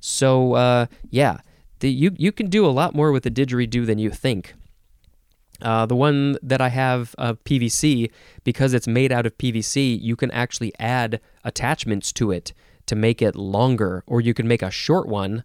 So 0.00 0.54
uh, 0.54 0.86
yeah, 1.10 1.40
the, 1.80 1.90
you 1.90 2.12
you 2.16 2.32
can 2.32 2.48
do 2.48 2.66
a 2.66 2.68
lot 2.68 2.94
more 2.94 3.12
with 3.12 3.22
the 3.22 3.30
didgeridoo 3.30 3.86
than 3.86 3.98
you 3.98 4.10
think. 4.10 4.54
Uh, 5.60 5.86
the 5.86 5.96
one 5.96 6.38
that 6.40 6.60
I 6.60 6.68
have 6.68 7.14
of 7.18 7.42
PVC, 7.42 8.12
because 8.44 8.74
it's 8.74 8.86
made 8.86 9.10
out 9.10 9.26
of 9.26 9.36
PVC, 9.38 10.00
you 10.00 10.14
can 10.14 10.30
actually 10.30 10.72
add 10.78 11.20
attachments 11.42 12.12
to 12.12 12.30
it 12.30 12.52
to 12.86 12.94
make 12.94 13.20
it 13.20 13.34
longer, 13.34 14.04
or 14.06 14.20
you 14.20 14.34
can 14.34 14.46
make 14.46 14.62
a 14.62 14.70
short 14.70 15.08
one. 15.08 15.42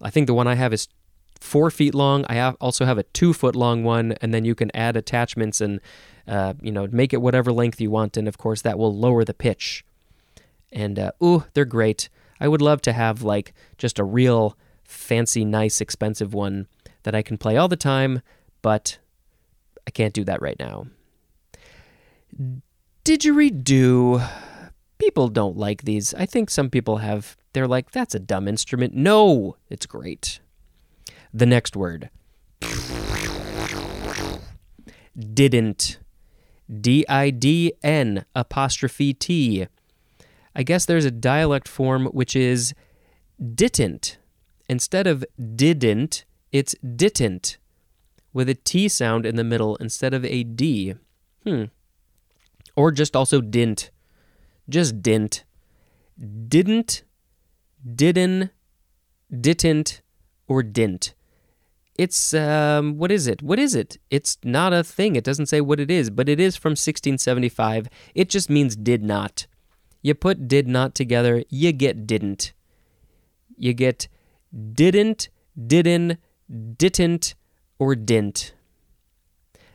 I 0.00 0.10
think 0.10 0.28
the 0.28 0.34
one 0.34 0.46
I 0.46 0.54
have 0.54 0.72
is 0.72 0.86
four 1.40 1.70
feet 1.70 1.94
long. 1.94 2.24
I 2.28 2.34
have 2.34 2.56
also 2.60 2.84
have 2.84 2.98
a 2.98 3.02
two 3.04 3.32
foot 3.32 3.56
long 3.56 3.84
one, 3.84 4.12
and 4.20 4.32
then 4.32 4.44
you 4.44 4.54
can 4.54 4.74
add 4.74 4.96
attachments 4.96 5.60
and 5.60 5.80
uh, 6.26 6.54
you 6.60 6.72
know 6.72 6.86
make 6.90 7.12
it 7.12 7.22
whatever 7.22 7.52
length 7.52 7.80
you 7.80 7.90
want, 7.90 8.16
and 8.16 8.28
of 8.28 8.38
course 8.38 8.62
that 8.62 8.78
will 8.78 8.94
lower 8.94 9.24
the 9.24 9.34
pitch. 9.34 9.84
And 10.72 10.98
uh, 10.98 11.12
ooh, 11.22 11.44
they're 11.54 11.64
great. 11.64 12.08
I 12.40 12.48
would 12.48 12.62
love 12.62 12.82
to 12.82 12.92
have 12.92 13.22
like 13.22 13.52
just 13.78 13.98
a 13.98 14.04
real 14.04 14.56
fancy, 14.84 15.44
nice, 15.44 15.80
expensive 15.80 16.34
one 16.34 16.66
that 17.02 17.14
I 17.14 17.22
can 17.22 17.38
play 17.38 17.56
all 17.56 17.68
the 17.68 17.76
time, 17.76 18.22
but 18.62 18.98
I 19.86 19.90
can't 19.90 20.14
do 20.14 20.24
that 20.24 20.42
right 20.42 20.58
now. 20.58 20.86
Didgeridoo. 23.04 24.28
people 24.98 25.28
don't 25.28 25.56
like 25.56 25.82
these. 25.82 26.14
I 26.14 26.26
think 26.26 26.50
some 26.50 26.70
people 26.70 26.98
have, 26.98 27.36
they're 27.52 27.68
like, 27.68 27.90
that's 27.90 28.14
a 28.14 28.18
dumb 28.18 28.48
instrument. 28.48 28.94
No, 28.94 29.56
it's 29.70 29.86
great. 29.86 30.40
The 31.38 31.46
next 31.46 31.76
word 31.76 32.10
didn't. 35.16 36.00
D 36.68 37.06
I 37.08 37.30
D 37.30 37.72
N 37.80 38.24
apostrophe 38.34 39.14
T. 39.14 39.68
I 40.56 40.62
guess 40.64 40.84
there's 40.84 41.04
a 41.04 41.12
dialect 41.12 41.68
form 41.68 42.06
which 42.06 42.34
is 42.34 42.74
didn't. 43.38 44.18
Instead 44.68 45.06
of 45.06 45.24
didn't, 45.54 46.24
it's 46.50 46.74
didn't 46.82 47.58
with 48.32 48.48
a 48.48 48.54
T 48.54 48.88
sound 48.88 49.24
in 49.24 49.36
the 49.36 49.44
middle 49.44 49.76
instead 49.76 50.12
of 50.12 50.24
a 50.24 50.42
D. 50.42 50.96
Hmm. 51.44 51.66
Or 52.74 52.90
just 52.90 53.14
also 53.14 53.40
didn't. 53.40 53.92
Just 54.68 55.02
didn't. 55.02 55.44
Didn't, 56.48 57.04
didn't, 57.94 58.50
didn't, 59.30 60.02
or 60.48 60.64
didn't. 60.64 61.14
It's, 61.98 62.32
um, 62.32 62.96
what 62.96 63.10
is 63.10 63.26
it? 63.26 63.42
What 63.42 63.58
is 63.58 63.74
it? 63.74 63.98
It's 64.08 64.38
not 64.44 64.72
a 64.72 64.84
thing. 64.84 65.16
It 65.16 65.24
doesn't 65.24 65.46
say 65.46 65.60
what 65.60 65.80
it 65.80 65.90
is, 65.90 66.10
but 66.10 66.28
it 66.28 66.38
is 66.38 66.56
from 66.56 66.70
1675. 66.70 67.88
It 68.14 68.28
just 68.28 68.48
means 68.48 68.76
did 68.76 69.02
not. 69.02 69.46
You 70.00 70.14
put 70.14 70.46
did 70.46 70.68
not 70.68 70.94
together, 70.94 71.42
you 71.50 71.72
get 71.72 72.06
didn't. 72.06 72.52
You 73.56 73.74
get 73.74 74.06
didn't, 74.72 75.28
didn't, 75.66 76.18
didn't, 76.76 77.34
or 77.80 77.96
didn't. 77.96 78.54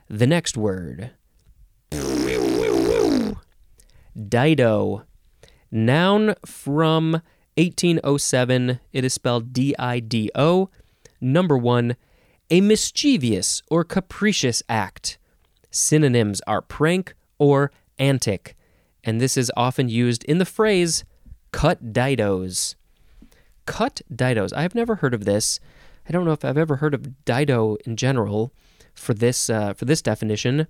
The 0.10 0.28
next 0.28 0.56
word 0.56 1.12
Dido. 4.16 5.04
Noun 5.72 6.36
from 6.46 7.14
1807. 7.58 8.80
It 8.92 9.04
is 9.04 9.14
spelled 9.14 9.54
D 9.54 9.76
I 9.78 10.00
D 10.00 10.30
O. 10.36 10.70
Number 11.20 11.58
one, 11.58 11.96
a 12.50 12.62
mischievous 12.62 13.62
or 13.70 13.84
capricious 13.84 14.64
act. 14.70 15.18
Synonyms 15.72 16.42
are 16.46 16.62
prank 16.62 17.16
or 17.40 17.72
antic, 17.98 18.56
and 19.04 19.20
this 19.20 19.38
is 19.38 19.52
often 19.58 19.90
used 19.90 20.24
in 20.26 20.38
the 20.38 20.46
phrase 20.46 21.04
cut 21.52 21.94
didos. 21.94 22.76
Cut 23.66 24.02
didos. 24.14 24.54
I 24.54 24.62
have 24.64 24.76
never 24.76 24.96
heard 24.96 25.14
of 25.14 25.26
this. 25.26 25.60
I 26.08 26.12
don't 26.12 26.26
know 26.26 26.34
if 26.34 26.44
I've 26.44 26.58
ever 26.58 26.78
heard 26.78 26.94
of 26.94 27.26
dido 27.26 27.78
in 27.86 27.96
general 27.96 28.54
for 28.94 29.14
this 29.14 29.50
uh, 29.50 29.74
for 29.74 29.86
this 29.86 30.02
definition. 30.02 30.68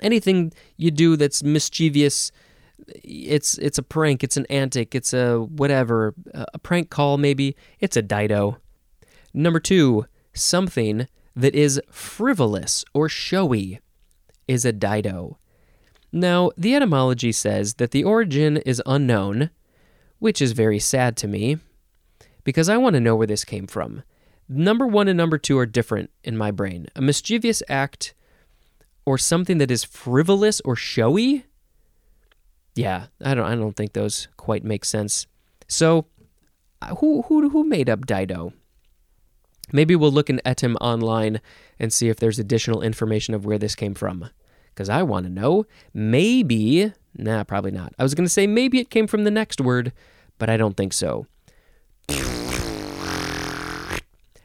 Anything 0.00 0.52
you 0.76 0.90
do 0.90 1.16
that's 1.16 1.42
mischievous, 1.42 2.32
it's 2.88 3.58
it's 3.58 3.78
a 3.78 3.82
prank, 3.82 4.24
it's 4.24 4.38
an 4.38 4.46
antic, 4.48 4.94
it's 4.94 5.12
a 5.12 5.38
whatever, 5.40 6.14
a 6.32 6.58
prank 6.58 6.88
call 6.88 7.18
maybe. 7.18 7.54
It's 7.78 7.96
a 7.96 8.02
dido. 8.02 8.56
Number 9.34 9.60
two, 9.60 10.06
something 10.34 11.08
that 11.34 11.54
is 11.54 11.80
frivolous 11.90 12.84
or 12.94 13.08
showy 13.08 13.80
is 14.46 14.64
a 14.64 14.72
dido. 14.72 15.38
Now, 16.12 16.50
the 16.56 16.74
etymology 16.74 17.32
says 17.32 17.74
that 17.74 17.90
the 17.90 18.04
origin 18.04 18.58
is 18.58 18.82
unknown, 18.84 19.50
which 20.18 20.42
is 20.42 20.52
very 20.52 20.78
sad 20.78 21.16
to 21.18 21.28
me, 21.28 21.58
because 22.44 22.68
I 22.68 22.76
want 22.76 22.94
to 22.94 23.00
know 23.00 23.16
where 23.16 23.26
this 23.26 23.44
came 23.44 23.66
from. 23.66 24.02
Number 24.48 24.86
one 24.86 25.08
and 25.08 25.16
number 25.16 25.38
two 25.38 25.58
are 25.58 25.66
different 25.66 26.10
in 26.22 26.36
my 26.36 26.50
brain. 26.50 26.86
A 26.94 27.00
mischievous 27.00 27.62
act 27.68 28.14
or 29.06 29.16
something 29.16 29.58
that 29.58 29.70
is 29.70 29.84
frivolous 29.84 30.60
or 30.60 30.76
showy. 30.76 31.46
Yeah, 32.74 33.06
I 33.22 33.34
don't. 33.34 33.46
I 33.46 33.54
don't 33.54 33.76
think 33.76 33.92
those 33.92 34.28
quite 34.36 34.64
make 34.64 34.84
sense. 34.84 35.26
So, 35.68 36.06
uh, 36.80 36.94
who 36.96 37.22
who 37.22 37.48
who 37.50 37.64
made 37.64 37.88
up 37.88 38.06
Dido? 38.06 38.52
Maybe 39.72 39.96
we'll 39.96 40.12
look 40.12 40.30
in 40.30 40.40
Etymonline 40.44 41.40
and 41.78 41.92
see 41.92 42.08
if 42.08 42.18
there's 42.18 42.38
additional 42.38 42.82
information 42.82 43.34
of 43.34 43.44
where 43.44 43.58
this 43.58 43.74
came 43.74 43.94
from. 43.94 44.28
Because 44.74 44.88
I 44.88 45.02
want 45.02 45.26
to 45.26 45.32
know. 45.32 45.66
Maybe, 45.92 46.92
nah, 47.16 47.44
probably 47.44 47.70
not. 47.70 47.92
I 47.98 48.02
was 48.02 48.14
going 48.14 48.26
to 48.26 48.32
say 48.32 48.46
maybe 48.46 48.78
it 48.78 48.90
came 48.90 49.06
from 49.06 49.24
the 49.24 49.30
next 49.30 49.60
word, 49.60 49.92
but 50.38 50.48
I 50.48 50.56
don't 50.56 50.76
think 50.76 50.92
so. 50.92 51.26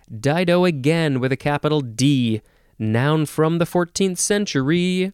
Dido 0.09 0.63
again 0.65 1.19
with 1.19 1.31
a 1.31 1.37
capital 1.37 1.81
D, 1.81 2.41
noun 2.79 3.25
from 3.25 3.57
the 3.57 3.65
14th 3.65 4.17
century. 4.17 5.11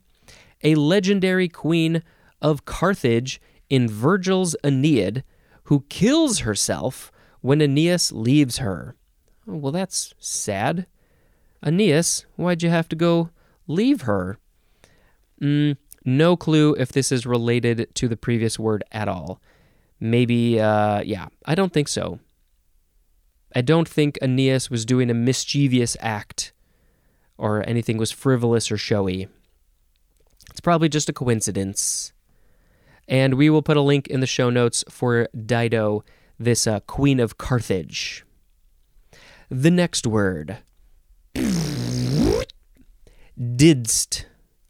A 0.63 0.75
legendary 0.75 1.49
queen 1.49 2.03
of 2.41 2.65
Carthage 2.65 3.41
in 3.69 3.87
Virgil's 3.87 4.55
Aeneid 4.63 5.23
who 5.65 5.85
kills 5.89 6.39
herself 6.39 7.11
when 7.41 7.61
Aeneas 7.61 8.11
leaves 8.11 8.57
her. 8.57 8.95
Oh, 9.47 9.55
well, 9.55 9.71
that's 9.71 10.13
sad. 10.19 10.85
Aeneas, 11.61 12.25
why'd 12.35 12.63
you 12.63 12.69
have 12.69 12.89
to 12.89 12.95
go 12.95 13.29
leave 13.67 14.01
her? 14.01 14.37
Mm, 15.41 15.77
no 16.05 16.35
clue 16.35 16.75
if 16.75 16.91
this 16.91 17.11
is 17.11 17.25
related 17.25 17.93
to 17.95 18.07
the 18.07 18.17
previous 18.17 18.59
word 18.59 18.83
at 18.91 19.07
all. 19.07 19.41
Maybe, 19.99 20.59
uh, 20.59 21.01
yeah, 21.01 21.27
I 21.45 21.55
don't 21.55 21.71
think 21.71 21.87
so. 21.87 22.19
I 23.55 23.61
don't 23.61 23.87
think 23.87 24.17
Aeneas 24.21 24.69
was 24.69 24.85
doing 24.85 25.09
a 25.09 25.13
mischievous 25.13 25.95
act 25.99 26.53
or 27.37 27.67
anything 27.67 27.97
was 27.97 28.11
frivolous 28.11 28.71
or 28.71 28.77
showy. 28.77 29.27
It's 30.49 30.59
probably 30.59 30.89
just 30.89 31.09
a 31.09 31.13
coincidence. 31.13 32.13
And 33.07 33.35
we 33.35 33.49
will 33.49 33.61
put 33.61 33.77
a 33.77 33.81
link 33.81 34.07
in 34.07 34.19
the 34.19 34.27
show 34.27 34.49
notes 34.49 34.83
for 34.89 35.27
Dido, 35.33 36.03
this 36.39 36.67
uh, 36.67 36.79
queen 36.81 37.19
of 37.19 37.37
Carthage. 37.37 38.25
The 39.53 39.69
next 39.69 40.07
word 40.07 40.57
didst 43.55 44.25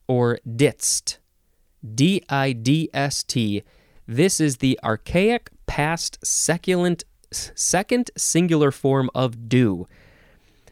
or 0.09 0.39
didst. 0.57 1.19
D 1.95 2.21
I 2.27 2.51
D 2.51 2.89
S 2.93 3.23
T. 3.23 3.63
This 4.05 4.41
is 4.41 4.57
the 4.57 4.77
archaic 4.83 5.51
past 5.67 6.19
seculant 6.21 7.03
second 7.31 8.11
singular 8.17 8.71
form 8.71 9.09
of 9.15 9.47
do. 9.47 9.87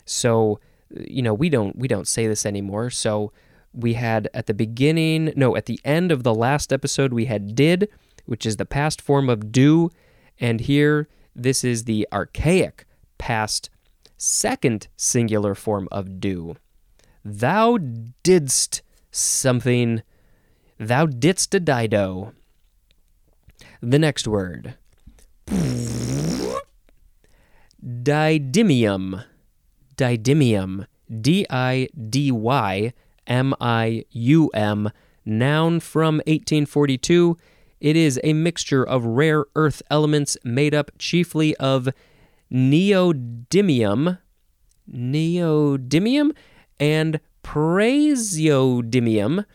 So, 0.04 0.60
you 0.90 1.22
know, 1.22 1.34
we 1.34 1.48
don't 1.48 1.78
we 1.78 1.88
don't 1.88 2.06
say 2.08 2.28
this 2.28 2.46
anymore. 2.46 2.90
So, 2.90 3.32
we 3.72 3.94
had 3.94 4.28
at 4.34 4.48
the 4.48 4.54
beginning, 4.54 5.32
no, 5.38 5.56
at 5.56 5.68
the 5.68 5.80
end 5.86 6.12
of 6.12 6.24
the 6.24 6.36
last 6.36 6.74
episode 6.74 7.14
we 7.14 7.26
had 7.26 7.56
did, 7.56 7.88
which 8.26 8.46
is 8.46 8.58
the 8.58 8.66
past 8.66 9.02
form 9.02 9.30
of 9.30 9.54
do, 9.54 9.90
and 10.38 10.60
here 10.60 11.08
this 11.34 11.64
is 11.64 11.86
the 11.86 12.06
archaic 12.12 12.86
past 13.18 13.70
second 14.22 14.88
singular 14.96 15.56
form 15.56 15.88
of 15.92 16.20
do. 16.20 16.56
Thou 17.26 17.80
didst 18.24 18.84
something. 19.10 20.04
Thou 20.78 21.08
didst 21.08 21.56
a 21.56 21.60
dido. 21.60 22.34
The 23.82 23.98
next 23.98 24.28
word. 24.28 24.76
Didymium. 27.84 29.26
Didymium. 29.96 30.86
D 31.22 31.46
I 31.50 31.88
D 32.10 32.32
Y 32.32 32.94
M 33.28 33.56
I 33.60 34.06
U 34.12 34.50
M. 34.54 34.92
Noun 35.26 35.80
from 35.80 36.18
1842. 36.28 37.38
It 37.80 37.96
is 37.96 38.20
a 38.24 38.34
mixture 38.34 38.84
of 38.84 39.04
rare 39.04 39.46
earth 39.56 39.82
elements 39.90 40.38
made 40.44 40.76
up 40.76 40.92
chiefly 41.00 41.56
of 41.58 41.90
neodymium, 42.52 44.18
neodymium, 44.92 46.36
and 46.80 47.20
praseodymium, 47.44 49.46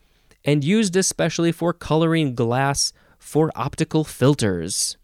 and 0.45 0.65
used 0.65 0.97
especially 0.97 1.53
for 1.53 1.73
coloring 1.73 2.35
glass 2.35 2.93
for 3.19 3.51
optical 3.55 4.05
filters. 4.05 4.97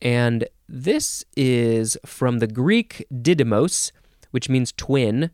And 0.00 0.46
this 0.68 1.24
is 1.36 1.98
from 2.06 2.38
the 2.38 2.46
Greek 2.46 3.04
didymos, 3.12 3.92
which 4.30 4.48
means 4.48 4.72
twin, 4.72 5.30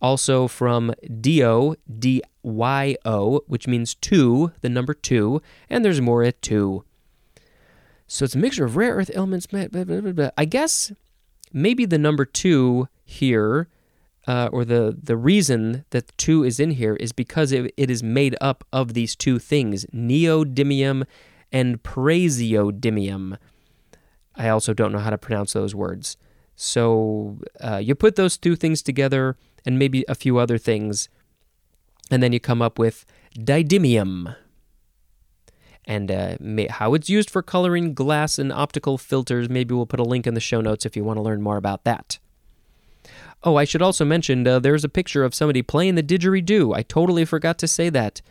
also 0.00 0.48
from 0.48 0.92
dyo, 1.06 1.76
D 1.98 2.22
Y 2.42 2.96
O, 3.04 3.42
which 3.46 3.66
means 3.66 3.94
two, 3.94 4.52
the 4.60 4.68
number 4.68 4.94
two, 4.94 5.40
and 5.70 5.84
there's 5.84 6.00
more 6.00 6.22
at 6.22 6.42
two. 6.42 6.84
So 8.06 8.24
it's 8.24 8.34
a 8.34 8.38
mixture 8.38 8.64
of 8.64 8.76
rare 8.76 8.94
earth 8.94 9.10
elements. 9.14 9.46
Blah, 9.46 9.68
blah, 9.68 9.84
blah, 9.84 10.30
I 10.36 10.44
guess 10.44 10.92
maybe 11.52 11.86
the 11.86 11.98
number 11.98 12.24
two 12.24 12.88
here, 13.04 13.68
uh, 14.26 14.48
or 14.52 14.64
the, 14.64 14.96
the 15.00 15.16
reason 15.16 15.84
that 15.90 16.16
two 16.16 16.44
is 16.44 16.60
in 16.60 16.72
here, 16.72 16.96
is 16.96 17.12
because 17.12 17.52
it, 17.52 17.72
it 17.76 17.90
is 17.90 18.02
made 18.02 18.36
up 18.40 18.64
of 18.72 18.94
these 18.94 19.16
two 19.16 19.38
things 19.38 19.86
neodymium 19.86 21.04
and 21.52 21.82
praseodymium. 21.82 23.38
I 24.36 24.48
also 24.48 24.74
don't 24.74 24.92
know 24.92 24.98
how 24.98 25.10
to 25.10 25.18
pronounce 25.18 25.52
those 25.52 25.74
words. 25.74 26.16
So 26.56 27.38
uh, 27.60 27.76
you 27.76 27.94
put 27.94 28.16
those 28.16 28.36
two 28.36 28.56
things 28.56 28.82
together 28.82 29.36
and 29.64 29.78
maybe 29.78 30.04
a 30.08 30.14
few 30.14 30.38
other 30.38 30.58
things, 30.58 31.08
and 32.10 32.22
then 32.22 32.32
you 32.32 32.40
come 32.40 32.60
up 32.60 32.78
with 32.78 33.06
didymium. 33.36 34.36
And 35.86 36.10
uh, 36.10 36.36
may, 36.40 36.66
how 36.68 36.94
it's 36.94 37.08
used 37.08 37.30
for 37.30 37.42
coloring 37.42 37.94
glass 37.94 38.38
and 38.38 38.52
optical 38.52 38.98
filters. 38.98 39.48
Maybe 39.48 39.74
we'll 39.74 39.86
put 39.86 40.00
a 40.00 40.04
link 40.04 40.26
in 40.26 40.34
the 40.34 40.40
show 40.40 40.60
notes 40.60 40.86
if 40.86 40.96
you 40.96 41.04
want 41.04 41.18
to 41.18 41.22
learn 41.22 41.42
more 41.42 41.56
about 41.56 41.84
that. 41.84 42.18
Oh, 43.42 43.56
I 43.56 43.64
should 43.64 43.82
also 43.82 44.04
mention 44.04 44.46
uh, 44.46 44.58
there's 44.58 44.84
a 44.84 44.88
picture 44.88 45.22
of 45.22 45.34
somebody 45.34 45.60
playing 45.60 45.96
the 45.96 46.02
didgeridoo. 46.02 46.74
I 46.74 46.82
totally 46.82 47.26
forgot 47.26 47.58
to 47.58 47.68
say 47.68 47.90
that. 47.90 48.22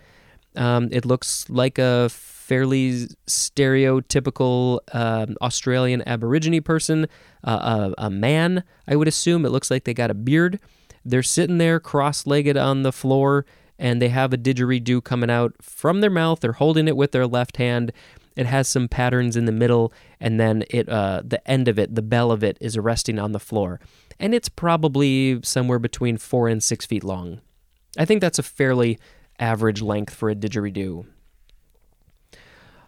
Um, 0.56 0.90
it 0.92 1.06
looks 1.06 1.48
like 1.50 1.78
a 1.78 2.10
fairly 2.10 3.08
stereotypical 3.28 4.80
um, 4.94 5.36
Australian 5.42 6.02
Aborigine 6.08 6.62
person, 6.64 7.08
uh, 7.44 7.92
a, 7.98 8.06
a 8.06 8.10
man, 8.10 8.64
I 8.88 8.96
would 8.96 9.08
assume. 9.08 9.46
It 9.46 9.50
looks 9.50 9.72
like 9.72 9.84
they 9.84 9.94
got 9.94 10.12
a 10.12 10.16
beard. 10.16 10.60
They're 11.06 11.24
sitting 11.24 11.58
there 11.58 11.80
cross 11.80 12.26
legged 12.26 12.58
on 12.58 12.84
the 12.84 12.92
floor 12.92 13.46
and 13.84 14.02
they 14.02 14.08
have 14.08 14.32
a 14.32 14.38
didgeridoo 14.38 15.04
coming 15.04 15.30
out 15.30 15.54
from 15.62 16.00
their 16.00 16.10
mouth. 16.10 16.40
They're 16.40 16.54
holding 16.54 16.88
it 16.88 16.96
with 16.96 17.12
their 17.12 17.28
left 17.28 17.58
hand. 17.58 17.92
It 18.38 18.46
has 18.46 18.68
some 18.70 18.88
patterns 18.88 19.36
in 19.36 19.44
the 19.44 19.52
middle, 19.52 19.94
and 20.22 20.40
then 20.40 20.64
it 20.70 20.88
uh, 20.90 21.22
the 21.24 21.46
end 21.48 21.68
of 21.68 21.78
it, 21.78 21.94
the 21.94 22.02
bell 22.02 22.32
of 22.32 22.44
it, 22.44 22.58
is 22.62 22.80
resting 22.80 23.20
on 23.20 23.34
the 23.34 23.40
floor, 23.40 23.80
and 24.20 24.34
it's 24.34 24.50
probably 24.50 25.40
somewhere 25.44 25.80
between 25.80 26.18
four 26.18 26.48
and 26.48 26.64
six 26.64 26.86
feet 26.86 27.04
long. 27.04 27.42
I 27.96 28.06
think 28.06 28.22
that's 28.22 28.40
a 28.40 28.44
fairly 28.44 28.98
average 29.38 29.82
length 29.82 30.16
for 30.16 30.30
a 30.30 30.36
didgeridoo. 30.36 31.06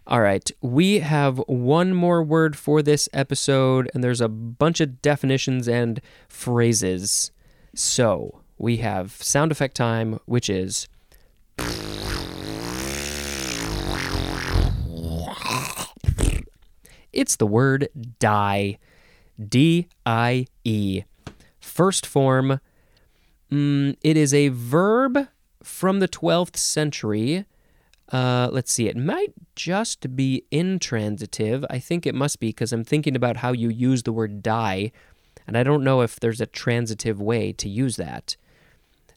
All 0.08 0.22
right, 0.22 0.50
we 0.62 1.00
have 1.00 1.40
one 1.48 1.94
more 1.94 2.24
word 2.24 2.56
for 2.56 2.82
this 2.82 3.10
episode, 3.12 3.92
and 3.94 4.04
there's 4.04 4.22
a 4.22 4.30
bunch 4.30 4.80
of 4.80 5.02
definitions 5.02 5.68
and 5.68 6.00
phrases. 6.30 7.32
So 7.76 8.45
we 8.58 8.78
have 8.78 9.12
sound 9.14 9.52
effect 9.52 9.76
time, 9.76 10.20
which 10.26 10.50
is. 10.50 10.88
It's 17.12 17.38
the 17.38 17.48
word 17.48 17.88
die. 18.20 18.78
D 19.40 19.88
I 20.06 20.48
E. 20.64 21.04
First 21.60 22.06
form. 22.06 22.60
Mm, 23.52 23.96
it 24.02 24.18
is 24.18 24.34
a 24.34 24.50
verb 24.50 25.28
from 25.64 26.00
the 26.00 26.08
12th 26.08 26.58
century. 26.58 27.46
Uh, 28.12 28.50
let's 28.52 28.72
see, 28.72 28.88
it 28.88 28.98
might 28.98 29.34
just 29.56 30.16
be 30.16 30.46
intransitive. 30.52 31.66
I 31.70 31.80
think 31.80 32.06
it 32.06 32.14
must 32.14 32.40
be 32.40 32.50
because 32.50 32.72
I'm 32.72 32.84
thinking 32.84 33.16
about 33.16 33.38
how 33.38 33.52
you 33.52 33.70
use 33.70 34.04
the 34.04 34.14
word 34.14 34.44
die, 34.44 34.92
and 35.48 35.58
I 35.58 35.64
don't 35.64 35.84
know 35.84 36.02
if 36.02 36.20
there's 36.20 36.42
a 36.42 36.46
transitive 36.46 37.20
way 37.20 37.52
to 37.54 37.68
use 37.68 37.96
that. 37.96 38.36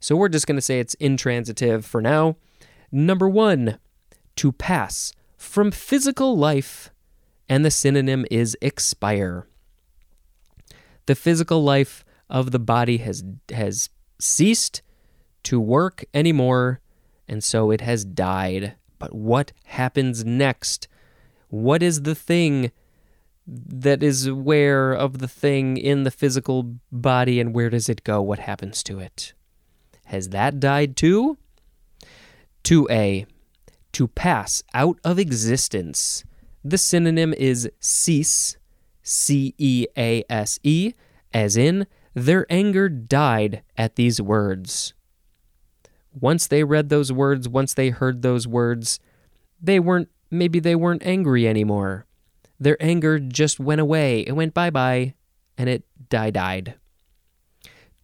So 0.00 0.16
we're 0.16 0.28
just 0.28 0.46
going 0.46 0.56
to 0.56 0.62
say 0.62 0.80
it's 0.80 0.94
intransitive 0.94 1.84
for 1.84 2.00
now. 2.00 2.37
Number 2.90 3.28
one, 3.28 3.78
to 4.37 4.52
pass 4.52 5.12
from 5.37 5.70
physical 5.70 6.37
life, 6.37 6.90
and 7.48 7.64
the 7.64 7.70
synonym 7.70 8.24
is 8.30 8.56
expire. 8.61 9.46
The 11.06 11.14
physical 11.14 11.62
life 11.62 12.04
of 12.28 12.50
the 12.50 12.58
body 12.58 12.98
has 12.98 13.24
has 13.50 13.88
ceased 14.20 14.82
to 15.44 15.61
work 15.61 16.04
anymore, 16.12 16.80
and 17.26 17.42
so 17.42 17.70
it 17.70 17.80
has 17.80 18.04
died. 18.04 18.74
But 18.98 19.14
what 19.14 19.52
happens 19.64 20.24
next? 20.24 20.88
What 21.48 21.82
is 21.82 22.02
the 22.02 22.14
thing 22.14 22.72
that 23.46 24.02
is 24.02 24.26
aware 24.26 24.92
of 24.92 25.18
the 25.18 25.28
thing 25.28 25.78
in 25.78 26.02
the 26.02 26.11
physical 26.11 26.74
body, 26.92 27.40
and 27.40 27.54
where 27.54 27.70
does 27.70 27.88
it 27.88 28.04
go? 28.04 28.20
What 28.20 28.40
happens 28.40 28.82
to 28.84 28.98
it? 28.98 29.32
Has 30.09 30.31
that 30.31 30.59
died 30.59 30.97
too? 30.97 31.37
2a. 32.64 33.27
To 33.92 34.09
pass 34.09 34.62
out 34.73 34.99
of 35.05 35.18
existence. 35.18 36.25
The 36.64 36.79
synonym 36.79 37.35
is 37.35 37.71
cease, 37.79 38.57
C 39.03 39.55
E 39.59 39.87
A 39.99 40.25
S 40.31 40.59
E, 40.62 40.94
as 41.35 41.59
in, 41.59 41.87
their 42.14 42.47
anger 42.49 42.88
died 42.88 43.62
at 43.77 43.97
these 43.97 44.21
words. 44.21 44.94
Once 46.18 46.47
they 46.47 46.64
read 46.64 46.88
those 46.88 47.12
words, 47.12 47.47
once 47.47 47.75
they 47.75 47.90
heard 47.90 48.23
those 48.23 48.49
words, 48.49 48.99
they 49.61 49.79
weren't, 49.79 50.09
maybe 50.31 50.59
they 50.59 50.75
weren't 50.75 51.05
angry 51.05 51.47
anymore. 51.47 52.07
Their 52.59 52.83
anger 52.83 53.18
just 53.18 53.61
went 53.61 53.83
away. 53.83 54.21
It 54.21 54.33
went 54.33 54.55
bye 54.55 54.71
bye, 54.71 55.14
and 55.59 55.68
it 55.68 55.85
die 56.09 56.31
died. 56.31 56.77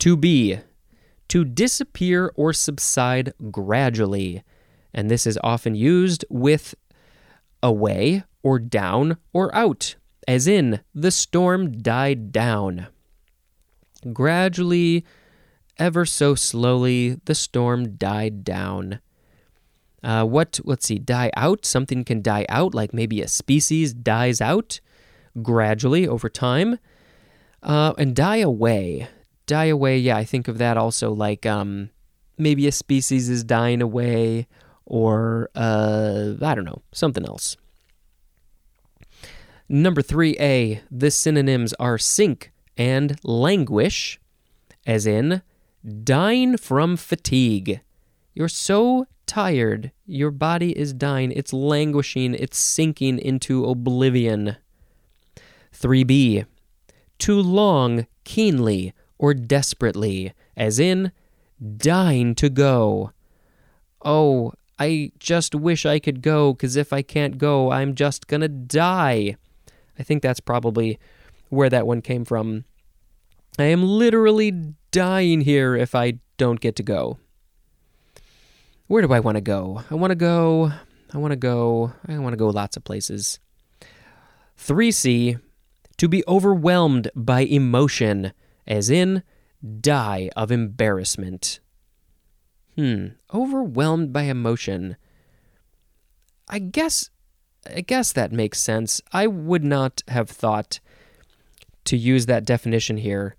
To 0.00 0.18
be, 0.18 0.58
to 1.34 1.44
disappear 1.44 2.32
or 2.36 2.52
subside 2.52 3.32
gradually. 3.50 4.44
And 4.92 5.10
this 5.10 5.26
is 5.26 5.36
often 5.42 5.74
used 5.74 6.24
with 6.30 6.76
away 7.60 8.22
or 8.44 8.60
down 8.60 9.16
or 9.32 9.52
out, 9.52 9.96
as 10.28 10.46
in, 10.46 10.78
the 10.94 11.10
storm 11.10 11.82
died 11.82 12.30
down. 12.30 12.86
Gradually, 14.12 15.04
ever 15.76 16.06
so 16.06 16.36
slowly, 16.36 17.18
the 17.24 17.34
storm 17.34 17.96
died 17.96 18.44
down. 18.44 19.00
Uh, 20.04 20.24
what, 20.24 20.60
let's 20.62 20.86
see, 20.86 21.00
die 21.00 21.32
out? 21.36 21.66
Something 21.66 22.04
can 22.04 22.22
die 22.22 22.46
out, 22.48 22.76
like 22.76 22.94
maybe 22.94 23.20
a 23.20 23.26
species 23.26 23.92
dies 23.92 24.40
out 24.40 24.78
gradually 25.42 26.06
over 26.06 26.28
time. 26.28 26.78
Uh, 27.60 27.92
and 27.98 28.14
die 28.14 28.36
away. 28.36 29.08
Die 29.46 29.64
away, 29.66 29.98
yeah, 29.98 30.16
I 30.16 30.24
think 30.24 30.48
of 30.48 30.58
that 30.58 30.76
also 30.76 31.12
like 31.12 31.44
um, 31.44 31.90
maybe 32.38 32.66
a 32.66 32.72
species 32.72 33.28
is 33.28 33.44
dying 33.44 33.82
away 33.82 34.46
or, 34.86 35.50
uh, 35.54 36.34
I 36.40 36.54
don't 36.54 36.64
know, 36.64 36.82
something 36.92 37.26
else. 37.26 37.56
Number 39.68 40.02
3a, 40.02 40.80
the 40.90 41.10
synonyms 41.10 41.72
are 41.74 41.96
sink 41.96 42.52
and 42.76 43.18
languish, 43.22 44.20
as 44.86 45.06
in 45.06 45.42
dying 46.02 46.56
from 46.56 46.96
fatigue. 46.96 47.80
You're 48.34 48.48
so 48.48 49.06
tired, 49.26 49.92
your 50.06 50.30
body 50.30 50.76
is 50.78 50.92
dying, 50.92 51.32
it's 51.32 51.52
languishing, 51.52 52.34
it's 52.34 52.58
sinking 52.58 53.18
into 53.18 53.64
oblivion. 53.64 54.56
3b, 55.72 56.44
too 57.18 57.40
long, 57.40 58.06
keenly, 58.24 58.92
or 59.18 59.34
desperately, 59.34 60.32
as 60.56 60.78
in 60.78 61.12
dying 61.76 62.34
to 62.34 62.48
go. 62.48 63.12
Oh, 64.04 64.52
I 64.78 65.12
just 65.18 65.54
wish 65.54 65.86
I 65.86 65.98
could 65.98 66.20
go, 66.20 66.52
because 66.52 66.76
if 66.76 66.92
I 66.92 67.02
can't 67.02 67.38
go, 67.38 67.70
I'm 67.70 67.94
just 67.94 68.26
gonna 68.26 68.48
die. 68.48 69.36
I 69.98 70.02
think 70.02 70.22
that's 70.22 70.40
probably 70.40 70.98
where 71.48 71.70
that 71.70 71.86
one 71.86 72.02
came 72.02 72.24
from. 72.24 72.64
I 73.58 73.64
am 73.64 73.84
literally 73.84 74.50
dying 74.90 75.42
here 75.42 75.76
if 75.76 75.94
I 75.94 76.18
don't 76.36 76.60
get 76.60 76.74
to 76.76 76.82
go. 76.82 77.18
Where 78.86 79.00
do 79.00 79.12
I 79.12 79.20
want 79.20 79.36
to 79.36 79.40
go? 79.40 79.82
I 79.90 79.94
want 79.94 80.10
to 80.10 80.16
go. 80.16 80.72
I 81.12 81.18
want 81.18 81.30
to 81.30 81.36
go. 81.36 81.92
I 82.08 82.18
want 82.18 82.32
to 82.32 82.36
go 82.36 82.48
lots 82.48 82.76
of 82.76 82.84
places. 82.84 83.38
3C, 84.58 85.40
to 85.96 86.08
be 86.08 86.24
overwhelmed 86.26 87.10
by 87.14 87.40
emotion, 87.40 88.32
as 88.66 88.90
in 88.90 89.22
die 89.80 90.30
of 90.36 90.50
embarrassment. 90.50 91.60
Hmm, 92.76 93.08
overwhelmed 93.32 94.12
by 94.12 94.22
emotion. 94.22 94.96
I 96.48 96.58
guess 96.58 97.10
I 97.74 97.80
guess 97.80 98.12
that 98.12 98.32
makes 98.32 98.60
sense. 98.60 99.00
I 99.12 99.26
would 99.26 99.64
not 99.64 100.02
have 100.08 100.28
thought 100.28 100.80
to 101.84 101.96
use 101.96 102.26
that 102.26 102.44
definition 102.44 102.98
here. 102.98 103.36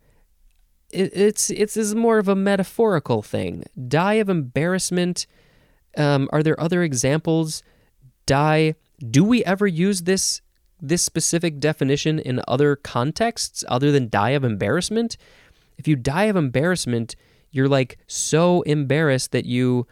It, 0.90 1.16
it's 1.16 1.50
it's 1.50 1.94
more 1.94 2.18
of 2.18 2.28
a 2.28 2.36
metaphorical 2.36 3.22
thing. 3.22 3.64
Die 3.88 4.14
of 4.14 4.30
embarrassment. 4.30 5.28
Um, 5.98 6.30
are 6.34 6.44
there 6.44 6.60
other 6.60 6.84
examples? 6.84 7.64
Die. 8.26 8.76
Do 9.10 9.24
we 9.24 9.44
ever 9.44 9.68
use 9.68 10.04
this 10.04 10.42
this 10.82 11.04
specific 11.04 11.60
definition 11.60 12.20
in 12.20 12.42
other 12.48 12.76
contexts 12.76 13.64
other 13.68 13.92
than 13.92 14.10
die 14.10 14.32
of 14.32 14.44
embarrassment? 14.44 15.18
If 15.78 15.88
you 15.88 15.96
die 15.96 16.26
of 16.26 16.36
embarrassment, 16.36 17.16
you're 17.52 17.68
like 17.68 17.98
so 18.08 18.62
embarrassed 18.64 19.32
that 19.32 19.46
you 19.46 19.88